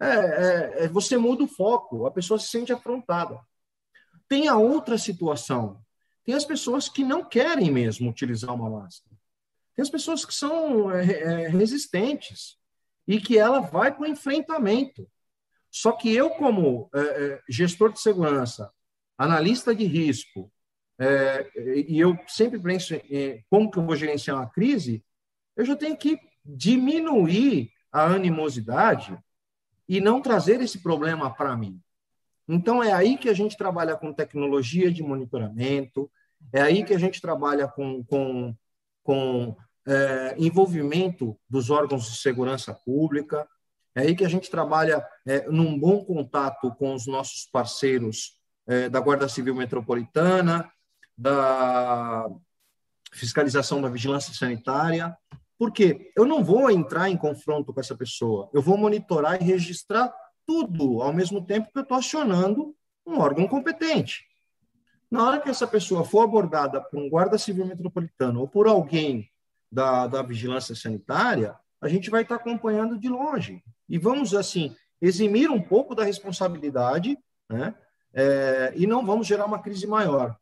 [0.00, 3.40] É, é, é, você muda o foco, a pessoa se sente afrontada.
[4.28, 5.80] Tem a outra situação.
[6.24, 9.07] Tem as pessoas que não querem mesmo utilizar uma máscara.
[9.78, 12.58] Tem as pessoas que são é, é resistentes
[13.06, 15.08] e que ela vai para o enfrentamento.
[15.70, 18.72] Só que eu, como é, gestor de segurança,
[19.16, 20.52] analista de risco,
[20.98, 21.48] é,
[21.86, 25.04] e eu sempre penso em como que eu vou gerenciar uma crise,
[25.54, 29.16] eu já tenho que diminuir a animosidade
[29.88, 31.80] e não trazer esse problema para mim.
[32.48, 36.10] Então, é aí que a gente trabalha com tecnologia de monitoramento,
[36.52, 38.56] é aí que a gente trabalha com, com,
[39.04, 39.56] com
[39.88, 43.48] é, envolvimento dos órgãos de segurança pública,
[43.94, 48.88] é aí que a gente trabalha é, num bom contato com os nossos parceiros é,
[48.90, 50.70] da Guarda Civil Metropolitana,
[51.16, 52.28] da
[53.12, 55.16] fiscalização da vigilância sanitária,
[55.58, 60.14] porque eu não vou entrar em confronto com essa pessoa, eu vou monitorar e registrar
[60.46, 62.76] tudo ao mesmo tempo que eu estou acionando
[63.06, 64.26] um órgão competente.
[65.10, 69.28] Na hora que essa pessoa for abordada por um guarda civil metropolitano ou por alguém
[69.70, 73.62] da, da vigilância sanitária, a gente vai estar acompanhando de longe.
[73.88, 77.16] E vamos, assim, eximir um pouco da responsabilidade,
[77.48, 77.74] né?
[78.12, 80.36] É, e não vamos gerar uma crise maior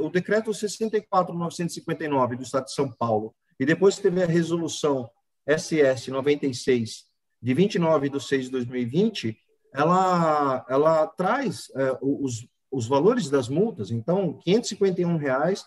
[0.00, 5.10] o decreto 64.959 do Estado de São Paulo, e depois teve a resolução
[5.46, 7.06] SS 96,
[7.42, 9.36] de 29 de 6 de 2020,
[9.74, 13.90] ela, ela traz é, os, os valores das multas.
[13.90, 15.64] Então, 551 reais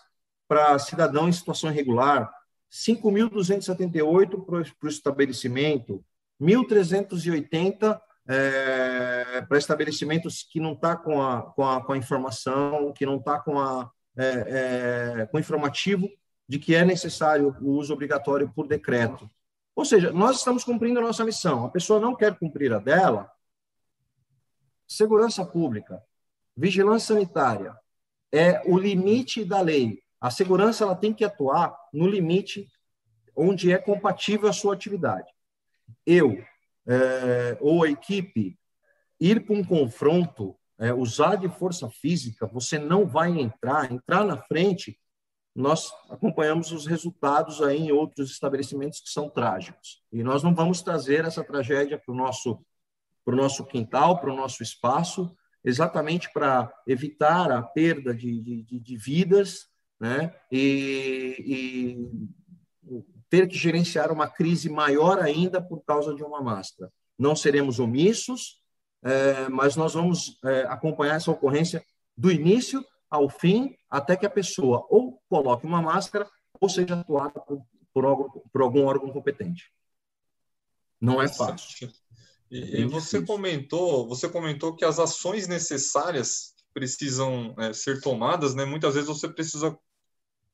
[0.52, 2.30] para cidadão em situação irregular,
[2.70, 6.04] 5.278 para o estabelecimento,
[6.38, 7.98] 1.380
[8.28, 13.16] é, para estabelecimentos que não está com a, com, a, com a informação, que não
[13.16, 16.06] está com, a, é, é, com o informativo
[16.46, 19.26] de que é necessário o uso obrigatório por decreto.
[19.74, 21.64] Ou seja, nós estamos cumprindo a nossa missão.
[21.64, 23.30] A pessoa não quer cumprir a dela.
[24.86, 26.02] Segurança pública,
[26.54, 27.74] vigilância sanitária
[28.30, 30.01] é o limite da lei.
[30.22, 32.68] A segurança ela tem que atuar no limite
[33.34, 35.28] onde é compatível a sua atividade.
[36.06, 36.38] Eu,
[36.86, 38.56] é, ou a equipe
[39.18, 44.36] ir para um confronto, é, usar de força física, você não vai entrar, entrar na
[44.36, 44.96] frente.
[45.56, 50.04] Nós acompanhamos os resultados aí em outros estabelecimentos que são trágicos.
[50.12, 52.64] E nós não vamos trazer essa tragédia para o nosso,
[53.24, 58.78] para o nosso quintal, para o nosso espaço, exatamente para evitar a perda de, de,
[58.78, 59.71] de vidas
[60.02, 60.34] né?
[60.50, 61.36] e,
[62.90, 66.92] e ter que gerenciar uma crise maior ainda por causa de uma máscara.
[67.16, 68.60] Não seremos omissos,
[69.00, 71.84] é, mas nós vamos é, acompanhar essa ocorrência
[72.16, 76.28] do início ao fim, até que a pessoa ou coloque uma máscara
[76.60, 77.62] ou seja atuada por,
[77.94, 79.70] por, por algum órgão competente.
[81.00, 81.92] Não é fácil.
[82.50, 88.64] E, e você comentou, você comentou que as ações necessárias precisam é, ser tomadas, né?
[88.64, 89.78] Muitas vezes você precisa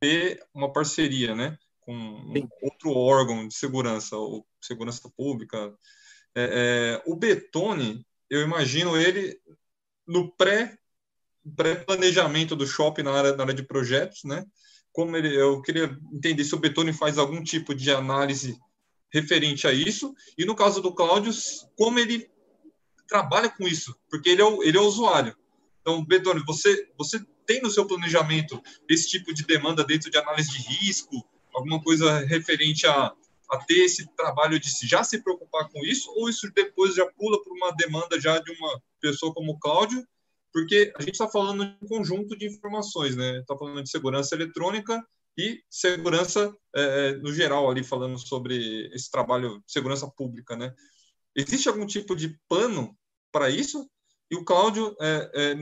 [0.01, 1.59] ter uma parceria, né?
[1.89, 2.47] com Sim.
[2.61, 5.75] outro órgão de segurança, ou segurança pública.
[6.35, 9.41] É, é, o Betone, eu imagino ele
[10.07, 10.77] no pré
[11.57, 14.45] pré-planejamento do shopping na área, na área de projetos, né?
[14.93, 18.61] Como ele, eu queria entender se o Betone faz algum tipo de análise
[19.11, 21.33] referente a isso, e no caso do Cláudio,
[21.75, 22.31] como ele
[23.09, 25.35] trabalha com isso, porque ele é o, ele é o usuário.
[25.81, 30.51] Então, Betone, você, você tem no seu planejamento esse tipo de demanda dentro de análise
[30.51, 33.15] de risco, alguma coisa referente a,
[33.51, 37.43] a ter esse trabalho de já se preocupar com isso, ou isso depois já pula
[37.43, 40.07] por uma demanda já de uma pessoa como o Cláudio,
[40.53, 43.39] porque a gente está falando de um conjunto de informações, né?
[43.39, 45.03] Está falando de segurança eletrônica
[45.37, 50.75] e segurança é, é, no geral ali falando sobre esse trabalho de segurança pública, né?
[51.35, 52.95] Existe algum tipo de plano
[53.33, 53.89] para isso?
[54.31, 55.55] E o Cláudio, é, é,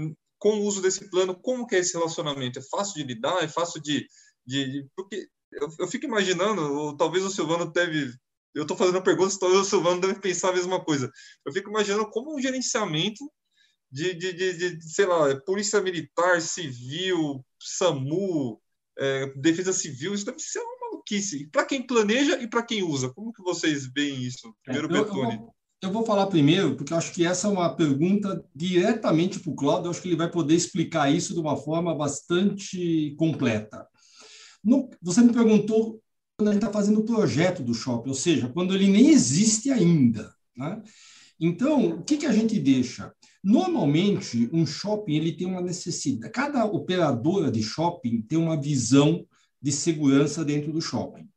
[0.47, 2.61] com o uso desse plano, como que é esse relacionamento?
[2.61, 3.42] É fácil de lidar?
[3.42, 4.07] É fácil de...
[4.47, 8.14] de, de porque eu, eu, fico imaginando, ou talvez o Silvano deve...
[8.55, 11.11] Eu estou fazendo a pergunta, talvez o Silvano deve pensar a mesma coisa.
[11.44, 13.24] Eu fico imaginando como um gerenciamento
[13.90, 18.61] de, de, de, de sei lá, polícia militar, civil, SAMU,
[18.99, 21.49] é, defesa civil, isso deve ser uma maluquice.
[21.49, 24.55] Para quem planeja e para quem usa, como que vocês veem isso?
[24.62, 25.34] Primeiro, é, eu, Betone.
[25.34, 25.55] Eu,
[25.87, 29.55] eu, vou falar primeiro, porque eu acho que essa é uma pergunta diretamente para o
[29.55, 33.87] Claudio, eu acho que ele vai poder explicar isso de uma forma bastante completa.
[34.62, 36.01] No, você me perguntou
[36.37, 40.34] quando gente está fazendo o projeto do shopping, ou seja, quando ele nem existe ainda.
[40.55, 40.82] Né?
[41.41, 43.12] Então, o que, que a gente deixa?
[43.43, 46.32] Normalmente, um shopping ele tem uma necessidade.
[46.32, 49.24] Cada operadora de shopping tem uma visão
[49.62, 51.28] de segurança dentro do shopping,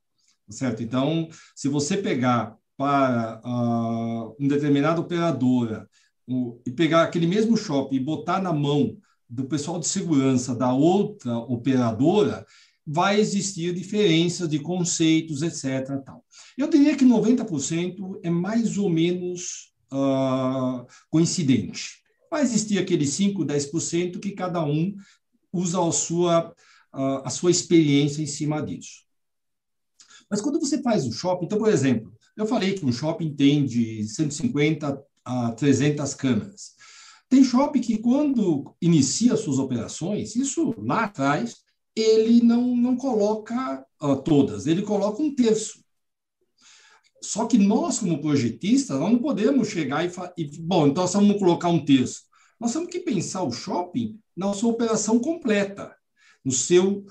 [0.49, 0.83] certo?
[0.83, 5.85] Então, se você pegar para uh, uma determinada operadora
[6.29, 8.95] uh, e pegar aquele mesmo shopping e botar na mão
[9.29, 12.45] do pessoal de segurança da outra operadora,
[12.87, 16.01] vai existir diferenças de conceitos, etc.
[16.05, 16.23] Tal.
[16.57, 22.01] Eu diria que 90% é mais ou menos uh, coincidente.
[22.31, 24.95] Vai existir aqueles 5, 10% que cada um
[25.51, 26.55] usa a sua,
[26.93, 29.03] uh, a sua experiência em cima disso.
[30.31, 33.65] Mas quando você faz o shopping, então, por exemplo, eu falei que um shopping tem
[33.65, 36.71] de 150 a 300 câmeras.
[37.27, 41.57] Tem shopping que, quando inicia suas operações, isso lá atrás,
[41.93, 45.83] ele não, não coloca uh, todas, ele coloca um terço.
[47.21, 51.37] Só que nós, como projetistas, nós não podemos chegar e, e bom, então nós vamos
[51.37, 52.21] colocar um terço.
[52.57, 55.93] Nós temos que pensar o shopping na sua operação completa,
[56.43, 57.05] no seu,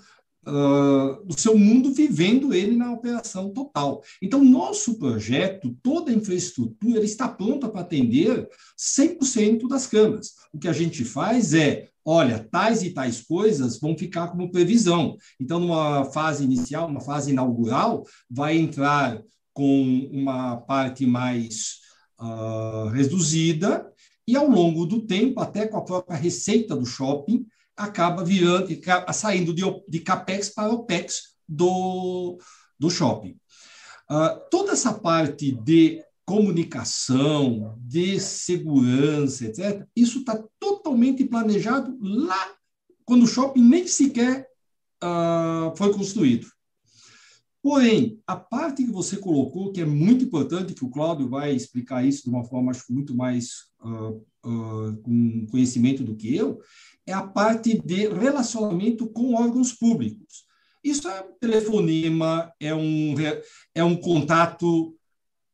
[0.48, 4.02] uh, no seu mundo, vivendo ele na operação total.
[4.22, 10.34] Então, nosso projeto, toda a infraestrutura está pronta para atender 100% das câmaras.
[10.52, 15.18] O que a gente faz é olha, tais e tais coisas vão ficar como previsão.
[15.38, 19.22] Então, numa fase inicial, uma fase inaugural, vai entrar
[19.52, 21.80] com uma parte mais
[22.18, 23.92] uh, reduzida,
[24.26, 27.46] e ao longo do tempo, até com a própria receita do shopping,
[27.78, 28.68] acaba virando,
[29.14, 32.38] saindo de, de capex para opex do,
[32.78, 33.38] do shopping.
[34.10, 42.54] Uh, toda essa parte de comunicação, de segurança, etc., isso está totalmente planejado lá
[43.04, 44.46] quando o shopping nem sequer
[45.02, 46.48] uh, foi construído.
[47.68, 52.02] Porém, a parte que você colocou, que é muito importante, que o Cláudio vai explicar
[52.02, 56.62] isso de uma forma acho, muito mais uh, uh, com conhecimento do que eu,
[57.06, 60.46] é a parte de relacionamento com órgãos públicos.
[60.82, 63.14] Isso é um telefonema, é um,
[63.74, 64.96] é um contato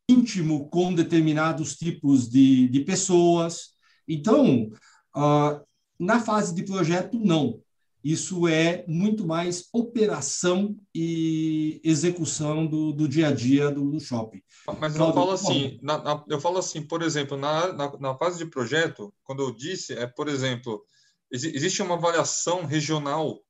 [0.09, 3.71] íntimo com determinados tipos de, de pessoas.
[4.07, 4.71] Então,
[5.17, 5.61] uh,
[5.99, 7.61] na fase de projeto, não.
[8.05, 14.43] Isso é muito mais operação e execução do, do dia a dia do, do shopping.
[14.79, 18.37] Mas eu falo assim, na, na, eu falo assim, por exemplo, na, na, na, fase
[18.37, 20.85] de projeto, quando eu disse, é, por exemplo,
[21.33, 23.41] ex, existe uma avaliação regional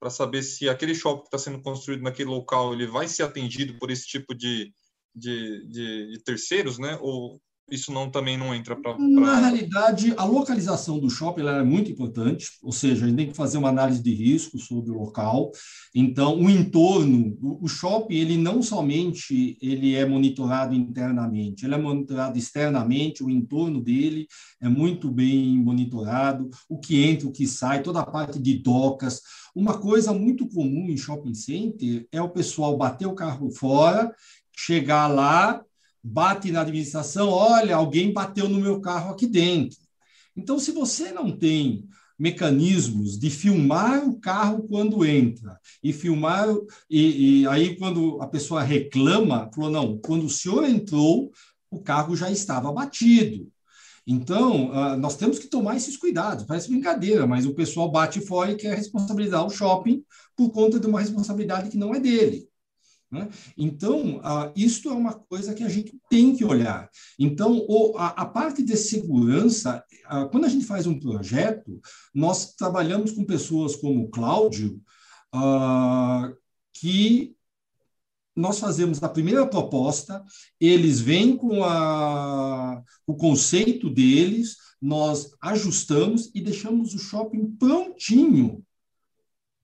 [0.00, 3.78] para saber se aquele shopping que está sendo construído naquele local ele vai ser atendido
[3.78, 4.74] por esse tipo de,
[5.14, 6.98] de, de, de terceiros, né?
[7.00, 7.40] Ou
[7.70, 8.94] isso não também não entra para.
[8.94, 9.04] Pra...
[9.04, 13.36] Na realidade, a localização do shopping é muito importante, ou seja, a gente tem que
[13.36, 15.50] fazer uma análise de risco sobre o local.
[15.94, 22.38] Então, o entorno, o, shopping, ele não somente ele é monitorado internamente, ele é monitorado
[22.38, 24.26] externamente, o entorno dele
[24.60, 29.20] é muito bem monitorado, o que entra, o que sai, toda a parte de docas.
[29.54, 34.12] Uma coisa muito comum em shopping center é o pessoal bater o carro fora,
[34.56, 35.62] chegar lá
[36.04, 39.78] bate na administração, olha, alguém bateu no meu carro aqui dentro.
[40.36, 41.88] Então, se você não tem
[42.18, 46.46] mecanismos de filmar o carro quando entra e filmar
[46.88, 51.32] e, e, aí quando a pessoa reclama, falou não, quando o senhor entrou,
[51.70, 53.50] o carro já estava batido.
[54.06, 56.44] Então, uh, nós temos que tomar esses cuidados.
[56.44, 60.04] Parece brincadeira, mas o pessoal bate fora e quer responsabilizar o shopping
[60.36, 62.46] por conta de uma responsabilidade que não é dele.
[63.10, 63.28] Né?
[63.56, 66.90] Então, uh, isto é uma coisa que a gente tem que olhar.
[67.18, 71.80] Então, o, a, a, parte de segurança, uh, quando a gente faz um projeto,
[72.12, 74.80] nós trabalhamos com pessoas como o Cláudio,
[75.34, 76.34] uh,
[76.72, 77.34] que
[78.36, 80.24] nós fazemos a primeira proposta,
[80.60, 88.64] eles vêm com a, o conceito deles, nós ajustamos e deixamos o shopping prontinho,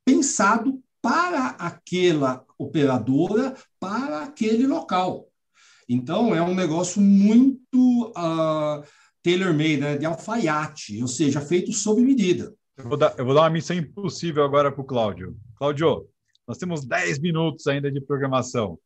[0.05, 5.26] pensado para aquela operadora, para aquele local.
[5.88, 8.84] Então, é um negócio muito uh,
[9.22, 9.98] tailor-made, né?
[9.98, 12.55] de alfaiate, ou seja, feito sob medida.
[12.76, 15.36] Eu vou dar, eu vou dar uma missão impossível agora para o Cláudio.
[15.57, 16.07] Cláudio,
[16.46, 18.78] nós temos 10 minutos ainda de programação.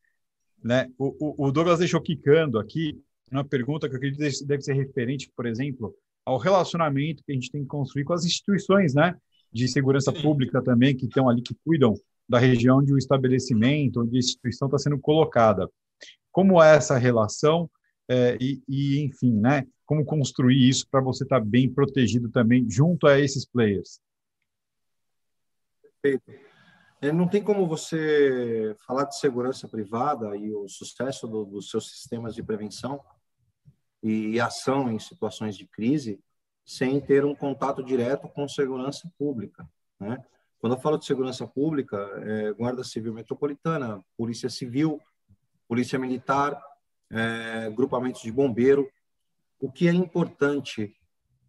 [0.62, 0.88] Né?
[0.98, 2.98] O, o, o Douglas deixou quicando aqui
[3.30, 5.94] uma pergunta que eu acredito deve ser referente, por exemplo,
[6.24, 9.14] ao relacionamento que a gente tem que construir com as instituições né,
[9.54, 11.94] de segurança pública também, que estão ali, que cuidam
[12.28, 15.70] da região onde o estabelecimento, onde a instituição está sendo colocada.
[16.32, 17.70] Como é essa relação
[18.08, 22.68] é, e, e, enfim, né, como construir isso para você estar tá bem protegido também
[22.68, 24.00] junto a esses players?
[26.02, 26.32] Perfeito.
[27.00, 31.90] É, não tem como você falar de segurança privada e o sucesso do, dos seus
[31.90, 33.00] sistemas de prevenção
[34.02, 36.18] e ação em situações de crise
[36.64, 39.68] sem ter um contato direto com segurança pública,
[40.00, 40.24] né?
[40.58, 44.98] Quando eu falo de segurança pública, é Guarda Civil Metropolitana, Polícia Civil,
[45.68, 46.58] Polícia Militar,
[47.10, 48.88] é, grupamentos de bombeiro.
[49.60, 50.96] O que é importante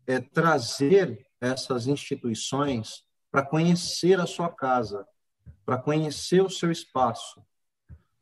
[0.05, 5.07] é trazer essas instituições para conhecer a sua casa,
[5.65, 7.41] para conhecer o seu espaço.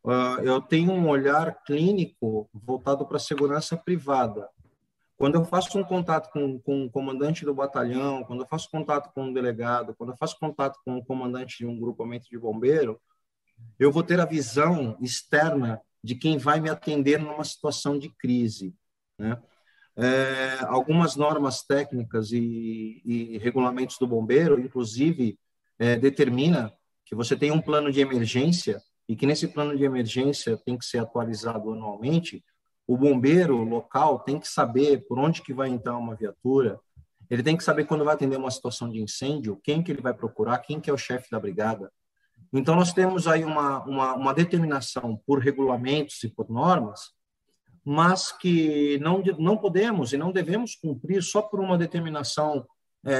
[0.04, 4.50] Uh, eu tenho um olhar clínico voltado para a segurança privada.
[5.24, 9.10] Quando eu faço um contato com, com o comandante do batalhão, quando eu faço contato
[9.14, 13.00] com um delegado, quando eu faço contato com o comandante de um grupamento de bombeiro,
[13.80, 18.76] eu vou ter a visão externa de quem vai me atender numa situação de crise.
[19.18, 19.42] Né?
[19.96, 25.40] É, algumas normas técnicas e, e, regulamentos do bombeiro, inclusive,
[25.80, 26.70] é, determina
[27.06, 30.84] que você tem um plano de emergência e que nesse plano de emergência tem que
[30.84, 32.44] ser atualizado anualmente,
[32.88, 36.80] o bombeiro local tem que saber por onde que vai entrar uma viatura,
[37.30, 40.14] ele tem que saber quando vai atender uma situação de incêndio, quem que ele vai
[40.14, 41.92] procurar, quem que é o chefe da brigada.
[42.52, 47.12] Então, nós temos aí uma, uma, uma determinação por regulamentos e por normas,
[47.84, 52.66] mas que não, não podemos e não devemos cumprir só por uma determinação
[53.06, 53.14] é,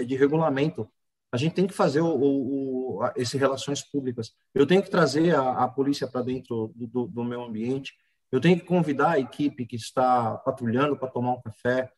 [0.00, 0.88] é, de regulamento
[1.36, 4.32] a gente tem que fazer o, o, o esse relações públicas.
[4.54, 7.92] Eu tenho que trazer a, a polícia para dentro do, do, do, meu ambiente.
[8.30, 11.90] Eu tenho que convidar a equipe que está patrulhando para tomar um café.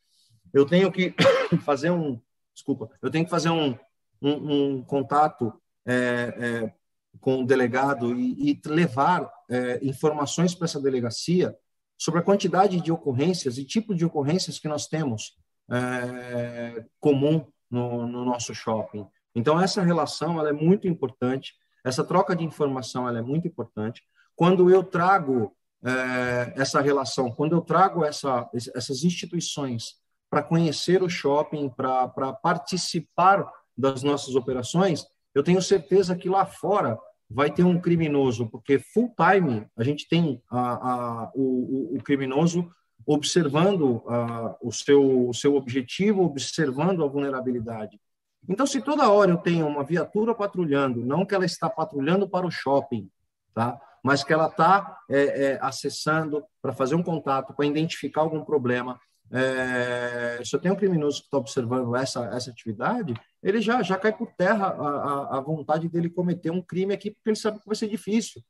[0.53, 1.15] Eu tenho que
[1.65, 2.21] fazer um,
[2.55, 3.79] desculpa, eu tenho que fazer um,
[4.21, 5.53] um, um contato
[5.87, 6.73] é, é,
[7.21, 11.57] com o delegado e, e levar é, informações para essa delegacia
[11.97, 15.37] sobre a quantidade de ocorrências e tipo de ocorrências que nós temos
[15.71, 19.07] é, comum no, no nosso shopping.
[19.35, 21.55] Então, essa relação ela é muito importante,
[21.85, 24.03] essa troca de informação ela é muito importante.
[24.35, 29.95] Quando eu trago é, essa relação, quando eu trago essa, essas instituições
[30.31, 36.99] para conhecer o shopping, para participar das nossas operações, eu tenho certeza que lá fora
[37.31, 42.71] vai ter um criminoso, porque full time a gente tem a, a, o, o, criminoso
[43.07, 48.01] observando a, o, seu, o seu objetivo, observando a vulnerabilidade.
[48.49, 52.47] Então, se toda hora eu tenho uma viatura patrulhando, não que ela está patrulhando para
[52.47, 53.11] o shopping,
[53.55, 53.79] tá?
[54.05, 58.99] Mas que ela está é, é, acessando para fazer um contato, para identificar algum problema,
[59.31, 63.97] é, se eu tenho um criminoso que está observando essa, essa atividade, ele já, já
[63.99, 67.61] cai por terra a, a, a vontade dele cometer um crime aqui, porque ele sabe
[67.61, 68.43] que vai ser difícil.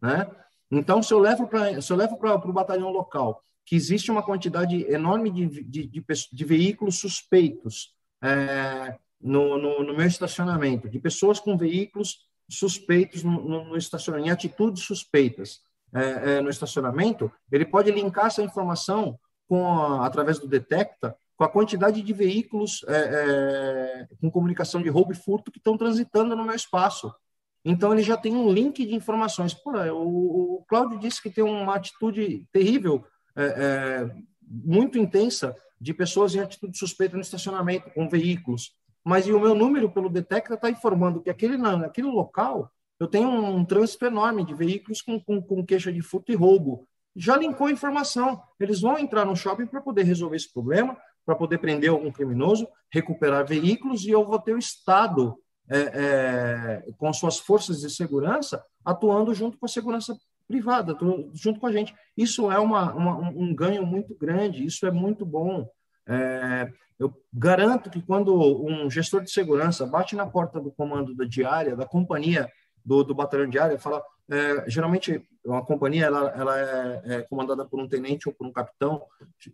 [0.00, 0.26] Né?
[0.70, 5.86] Então, se eu levo para o batalhão local que existe uma quantidade enorme de, de,
[5.86, 12.18] de, de veículos suspeitos, é, no, no, no, meu estacionamento, de pessoas com veículos
[12.48, 15.60] suspeitos no, no, no estacionamento, em atitudes suspeitas
[15.94, 19.18] é, é, no estacionamento, ele pode linkar essa informação
[19.48, 24.88] com a, através do Detecta com a quantidade de veículos é, é, com comunicação de
[24.88, 27.12] roubo e furto que estão transitando no meu espaço.
[27.64, 29.54] Então, ele já tem um link de informações.
[29.54, 35.92] Pô, o, o Cláudio disse que tem uma atitude terrível, é, é, muito intensa, de
[35.92, 38.72] pessoas em atitude suspeita no estacionamento, com veículos
[39.04, 43.56] mas o meu número pelo Detecta está informando que aquele, naquele local eu tenho um,
[43.56, 46.88] um trânsito enorme de veículos com, com, com queixa de furto e roubo.
[47.14, 48.40] Já linkou a informação.
[48.58, 52.66] Eles vão entrar no shopping para poder resolver esse problema, para poder prender algum criminoso,
[52.90, 55.36] recuperar veículos, e eu vou ter o Estado
[55.68, 60.96] é, é, com suas forças de segurança atuando junto com a segurança privada,
[61.32, 61.94] junto com a gente.
[62.16, 65.68] Isso é uma, uma um ganho muito grande, isso é muito bom.
[66.08, 68.34] É, eu garanto que quando
[68.64, 72.50] um gestor de segurança bate na porta do comando da diária, da companhia
[72.84, 77.80] do, do batalhão diária, fala: é, geralmente uma companhia ela, ela é, é, comandada por
[77.80, 79.02] um tenente ou por um capitão.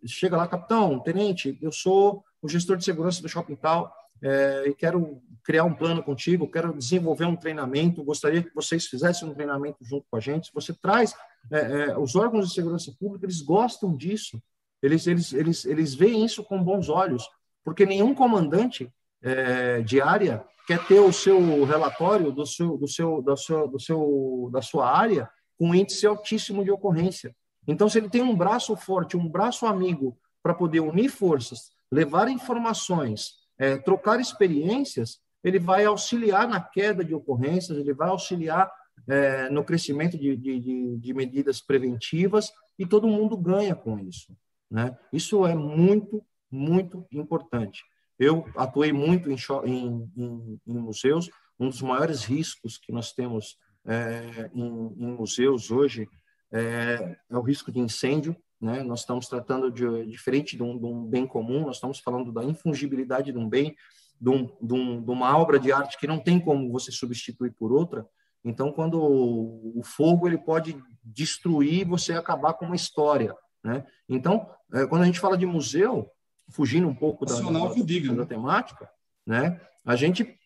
[0.07, 3.93] Chega lá, capitão, tenente, eu sou o gestor de segurança do shopping tal
[4.23, 9.29] é, e quero criar um plano contigo, quero desenvolver um treinamento, gostaria que vocês fizessem
[9.29, 10.51] um treinamento junto com a gente.
[10.55, 11.15] Você traz
[11.51, 14.41] é, é, os órgãos de segurança pública, eles gostam disso,
[14.83, 17.29] eles eles eles eles veem isso com bons olhos,
[17.65, 23.23] porque nenhum comandante é, de área quer ter o seu relatório do seu do seu
[23.23, 25.29] do seu, do seu da sua área
[25.59, 27.35] com índice altíssimo de ocorrência.
[27.69, 32.29] Então, se ele tem um braço forte, um braço amigo para poder unir forças, levar
[32.29, 38.71] informações, é, trocar experiências, ele vai auxiliar na queda de ocorrências, ele vai auxiliar
[39.09, 44.35] é, no crescimento de, de, de, medidas preventivas e todo mundo ganha com isso.
[44.71, 44.97] Né?
[45.13, 47.83] Isso é muito, muito importante.
[48.19, 51.31] Eu atuei muito em, em, em, em museus.
[51.59, 53.57] Um dos maiores riscos que nós temos
[53.87, 54.71] é, em,
[55.17, 56.07] museus hoje
[56.53, 58.37] é, é, o risco de incêndio.
[58.61, 58.83] Né?
[58.83, 61.63] Nós estamos tratando de diferente de um, de um, bem comum.
[61.63, 63.75] Nós estamos falando da infungibilidade de um bem,
[64.21, 67.53] de, um, de, um, de uma obra de arte que não tem como você substituir
[67.53, 68.07] por outra.
[68.45, 73.87] Então, quando o fogo ele pode destruir, você acabar com uma história, né?
[74.09, 76.11] Então, é, quando a gente fala de museu,
[76.51, 78.91] fugindo um pouco da, da, da, da temática,
[79.27, 79.61] né?
[79.85, 80.39] A gente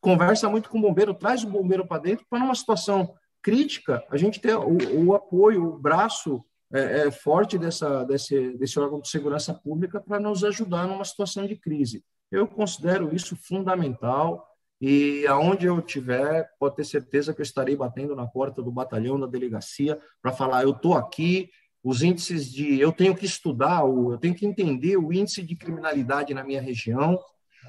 [0.00, 4.16] conversa muito com o bombeiro, traz o bombeiro para dentro para numa situação crítica a
[4.16, 9.08] gente ter o, o apoio, o braço é, é, forte dessa, desse, desse órgão de
[9.08, 12.04] segurança pública para nos ajudar numa situação de crise.
[12.30, 14.46] Eu considero isso fundamental
[14.80, 19.18] e aonde eu tiver, pode ter certeza que eu estarei batendo na porta do batalhão,
[19.18, 21.50] da delegacia, para falar: eu estou aqui,
[21.82, 22.80] os índices de.
[22.80, 27.18] Eu tenho que estudar, eu tenho que entender o índice de criminalidade na minha região,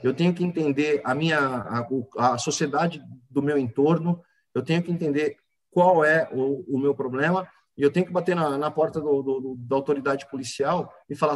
[0.03, 4.22] eu tenho que entender a minha a, a sociedade do meu entorno,
[4.53, 5.38] eu tenho que entender
[5.72, 7.47] qual é o, o meu problema,
[7.78, 11.36] e eu tenho que bater na, na porta do, do, da autoridade policial e falar: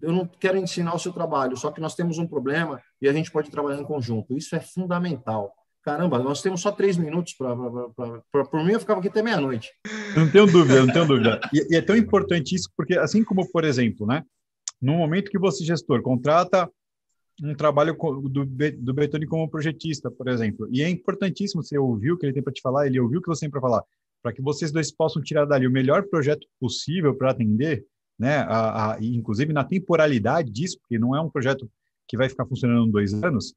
[0.00, 3.12] eu não quero ensinar o seu trabalho, só que nós temos um problema e a
[3.12, 4.36] gente pode trabalhar em conjunto.
[4.36, 5.54] Isso é fundamental.
[5.82, 7.56] Caramba, nós temos só três minutos para.
[8.44, 9.72] Por mim, eu ficava aqui até meia-noite.
[10.16, 11.40] Não tenho dúvida, não tenho dúvida.
[11.52, 14.24] E, e, é tão importante isso, porque assim como, por exemplo, né,
[14.80, 16.70] no momento que você, gestor, contrata
[17.42, 17.96] um trabalho
[18.28, 22.32] do, do Betoni como projetista, por exemplo, e é importantíssimo você ouvir o que ele
[22.32, 23.82] tem para te falar, ele ouviu o que você tem para falar,
[24.22, 27.84] para que vocês dois possam tirar dali o melhor projeto possível para atender,
[28.18, 31.70] né, a, a, inclusive na temporalidade disso, porque não é um projeto
[32.06, 33.54] que vai ficar funcionando dois anos,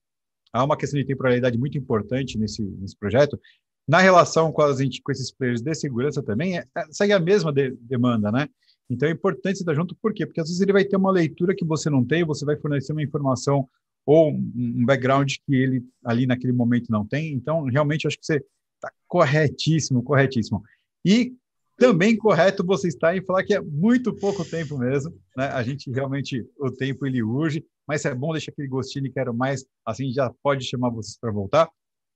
[0.53, 3.39] há uma questão de temporalidade muito importante nesse, nesse projeto.
[3.87, 7.51] Na relação com, as, com esses players de segurança também, é, é, segue a mesma
[7.51, 8.49] de, demanda, né?
[8.89, 10.25] Então é importante você estar junto, por quê?
[10.25, 12.91] Porque às vezes ele vai ter uma leitura que você não tem, você vai fornecer
[12.91, 13.67] uma informação
[14.05, 17.33] ou um background que ele ali naquele momento não tem.
[17.33, 18.43] Então, realmente, acho que você
[18.75, 20.63] está corretíssimo, corretíssimo.
[21.03, 21.33] E
[21.77, 25.47] também correto você está em falar que é muito pouco tempo mesmo, né?
[25.47, 29.65] A gente realmente, o tempo ele urge, mas é bom deixar aquele gostinho quero mais,
[29.85, 31.69] assim já pode chamar vocês para voltar.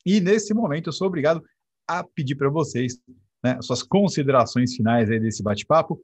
[0.06, 1.44] E nesse momento eu sou obrigado
[1.90, 3.02] a pedir para vocês
[3.44, 6.00] né, suas considerações finais aí desse bate-papo,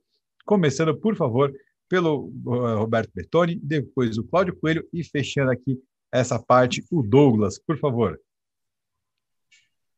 [0.46, 1.54] começando, por favor,
[1.88, 5.80] pelo uh, Roberto Bertoni, depois o Cláudio Coelho e fechando aqui
[6.12, 8.20] essa parte, o Douglas, por favor.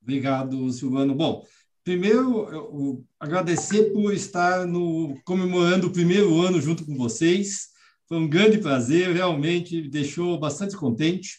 [0.02, 1.16] Obrigado, Silvano.
[1.16, 1.46] Bom,
[1.84, 7.68] primeiro, eu, agradecer por estar no, comemorando o primeiro ano junto com vocês.
[8.08, 11.38] Foi um grande prazer, realmente me deixou bastante contente.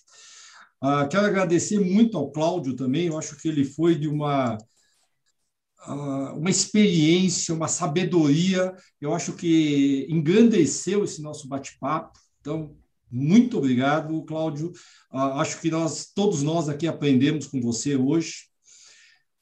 [0.82, 4.56] Uh, quero agradecer muito ao Cláudio também, eu acho que ele foi de uma,
[5.88, 12.18] uh, uma experiência, uma sabedoria, eu acho que engrandeceu esse nosso bate-papo.
[12.40, 12.76] Então,
[13.10, 14.70] muito obrigado, Cláudio.
[15.12, 18.48] Uh, acho que nós, todos nós aqui aprendemos com você hoje.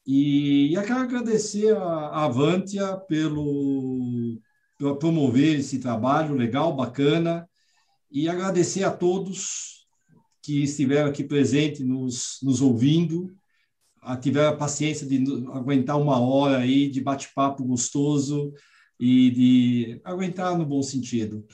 [0.06, 4.40] E, e quero agradecer a Avantia pelo,
[4.78, 7.46] pelo promover esse trabalho legal, bacana,
[8.10, 9.75] e agradecer a todos
[10.46, 13.36] que estiveram aqui presentes, nos, nos ouvindo,
[14.22, 15.16] tiveram a paciência de
[15.52, 18.54] aguentar uma hora aí de bate-papo gostoso
[18.98, 21.44] e de aguentar no bom sentido,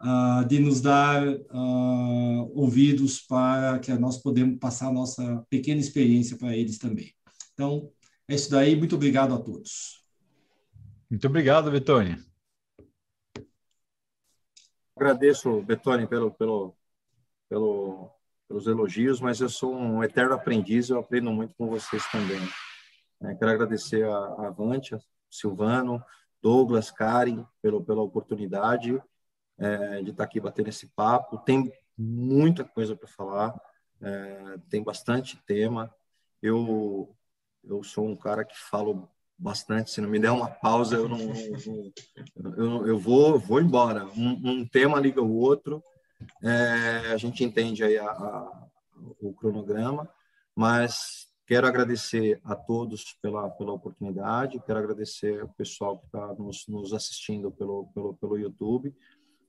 [0.00, 6.36] uh, de nos dar uh, ouvidos para que nós podemos passar a nossa pequena experiência
[6.36, 7.14] para eles também.
[7.54, 7.88] Então,
[8.26, 8.74] é isso daí.
[8.74, 10.02] Muito obrigado a todos.
[11.08, 12.18] Muito obrigado, Betônia.
[14.96, 16.76] Agradeço, Betônia, pelo, pelo,
[17.48, 18.10] pelo,
[18.52, 22.38] pelos elogios, mas eu sou um eterno aprendiz, eu aprendo muito com vocês também.
[23.22, 25.00] É, quero agradecer a, a Avantia,
[25.30, 26.04] Silvano,
[26.42, 29.02] Douglas, Karen, pelo, pela oportunidade
[29.56, 31.38] é, de estar aqui batendo esse papo.
[31.38, 33.58] Tem muita coisa para falar,
[34.02, 35.90] é, tem bastante tema.
[36.42, 37.16] Eu
[37.64, 39.92] eu sou um cara que falo bastante.
[39.92, 44.04] Se não me der uma pausa, eu não, não eu, eu vou, vou embora.
[44.06, 45.82] Um, um, tema liga o outro.
[46.42, 48.66] É, a gente entende aí a, a,
[49.20, 50.08] o cronograma,
[50.54, 54.62] mas quero agradecer a todos pela, pela oportunidade.
[54.64, 58.94] Quero agradecer o pessoal que está nos, nos assistindo pelo, pelo, pelo YouTube.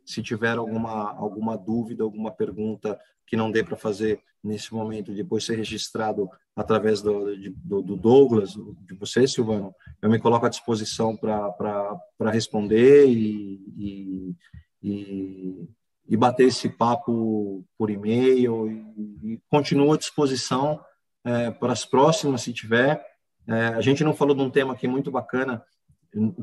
[0.05, 5.45] Se tiver alguma, alguma dúvida, alguma pergunta que não dê para fazer nesse momento, depois
[5.45, 11.15] ser registrado através do, do, do, Douglas, de você, Silvano, eu me coloco à disposição
[11.15, 14.35] para responder e, e,
[14.83, 15.69] e,
[16.07, 20.79] e, bater esse papo por e-mail e, e continuo à disposição
[21.23, 23.03] é, para as próximas, se tiver.
[23.47, 25.63] É, a gente não falou de um tema aqui muito bacana,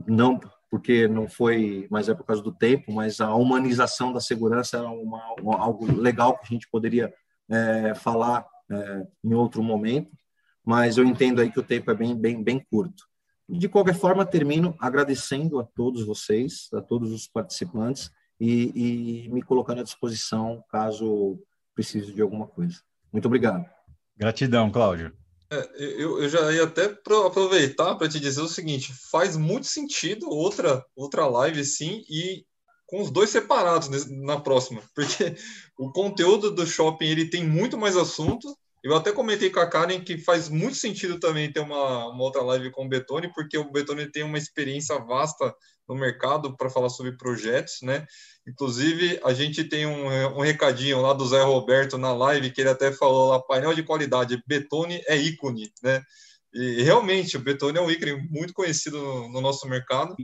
[0.06, 0.38] não
[0.70, 4.80] porque não foi, mas é por causa do tempo, mas a humanização da segurança é
[4.82, 7.12] uma, uma, algo legal que a gente poderia
[7.48, 10.10] é, falar é, em outro momento,
[10.64, 13.02] mas eu entendo aí que o tempo é bem, bem, bem curto.
[13.48, 18.08] De qualquer forma, termino agradecendo a todos vocês, a todos os participantes
[18.40, 21.38] e, e me colocando à disposição caso
[21.74, 22.80] precise de alguma coisa.
[23.12, 23.64] Muito obrigado.
[24.16, 25.12] Gratidão, Cláudio.
[25.52, 30.28] É, eu, eu, já ia até aproveitar para te dizer o seguinte: faz muito sentido
[30.30, 32.44] outra, outra live, sim, e
[32.86, 35.34] com os dois separados na próxima, porque
[35.78, 38.56] o conteúdo do shopping ele tem muito mais assunto.
[38.82, 42.42] Eu até comentei com a Karen que faz muito sentido também ter uma, uma outra
[42.42, 45.54] live com o Betone, porque o Betone tem uma experiência vasta
[45.90, 48.06] no mercado para falar sobre projetos, né?
[48.46, 52.70] Inclusive, a gente tem um, um recadinho lá do Zé Roberto na live, que ele
[52.70, 56.00] até falou lá, painel de qualidade, Betone é ícone, né?
[56.54, 60.14] E realmente, o Betone é um ícone muito conhecido no, no nosso mercado.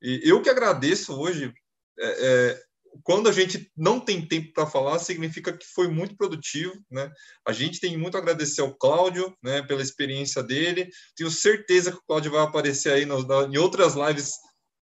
[0.00, 1.52] E eu que agradeço hoje,
[1.98, 2.62] é, é,
[3.02, 7.10] quando a gente não tem tempo para falar, significa que foi muito produtivo, né?
[7.46, 10.88] A gente tem muito a agradecer ao Cláudio, né, pela experiência dele.
[11.16, 14.32] Tenho certeza que o Cláudio vai aparecer aí no, em outras lives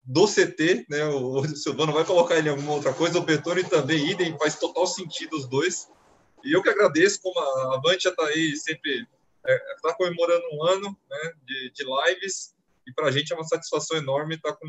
[0.06, 1.04] do CT, né?
[1.06, 4.86] O, Silvano vai colocar ele em alguma outra coisa, o Betoni também, idem, faz total
[4.86, 5.88] sentido os dois.
[6.44, 10.64] E eu que agradeço, como a Avantia está aí sempre, está é, tá comemorando um
[10.64, 12.54] ano né, de, de lives,
[12.86, 14.68] e para a gente é uma satisfação enorme estar tá com,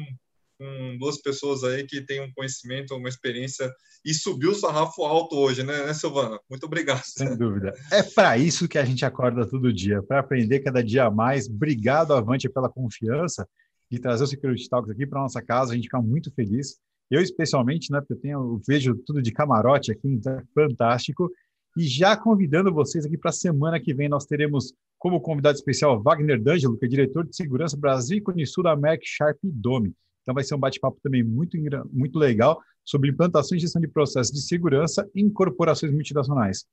[0.57, 3.71] com, duas pessoas aí que têm um conhecimento, uma experiência,
[4.03, 6.39] e subiu o sarrafo alto hoje, né, né Silvana?
[6.49, 7.03] Muito obrigado.
[7.05, 7.75] Sem dúvida.
[7.91, 11.47] É para isso que a gente acorda todo dia, para aprender cada dia mais.
[11.47, 13.47] Obrigado, Avante, pela confiança
[13.89, 16.77] de trazer o Security Talks aqui para nossa casa, a gente fica muito feliz.
[17.09, 21.31] Eu, especialmente, né, porque eu, tenho, eu vejo tudo de camarote aqui, então é fantástico.
[21.77, 26.01] E já convidando vocês aqui para a semana que vem, nós teremos como convidado especial
[26.01, 29.93] Wagner D'Angelo, que é diretor de segurança Brasil e Sul da Merck Sharp Dome.
[30.21, 31.57] Então vai ser um bate-papo também muito,
[31.91, 36.65] muito legal sobre implantação e gestão de processos de segurança em corporações multinacionais.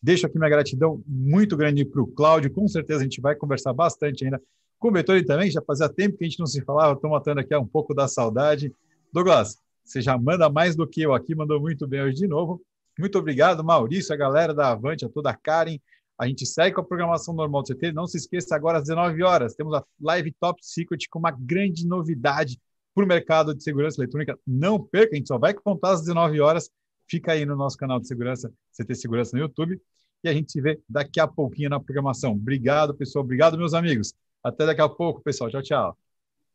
[0.00, 3.72] Deixo aqui minha gratidão muito grande para o Cláudio, com certeza a gente vai conversar
[3.72, 4.40] bastante ainda
[4.78, 7.54] com o também, já fazia tempo que a gente não se falava, estou matando aqui
[7.56, 8.72] um pouco da saudade.
[9.12, 12.62] Douglas, você já manda mais do que eu aqui, mandou muito bem hoje de novo.
[12.98, 15.78] Muito obrigado, Maurício, a galera da Avante, a toda a Karen.
[16.18, 17.92] A gente segue com a programação normal do CT.
[17.92, 21.86] Não se esqueça, agora às 19 horas, temos a Live Top Secret com uma grande
[21.86, 22.60] novidade
[22.94, 24.38] para o mercado de segurança eletrônica.
[24.46, 26.70] Não perca, a gente só vai contar às 19 horas.
[27.08, 29.80] Fica aí no nosso canal de segurança, CT Segurança no YouTube.
[30.22, 32.32] E a gente se vê daqui a pouquinho na programação.
[32.32, 33.24] Obrigado, pessoal.
[33.24, 34.12] Obrigado, meus amigos.
[34.48, 35.50] Até daqui a pouco, pessoal.
[35.50, 35.96] Tchau, tchau.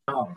[0.09, 0.29] Tchau.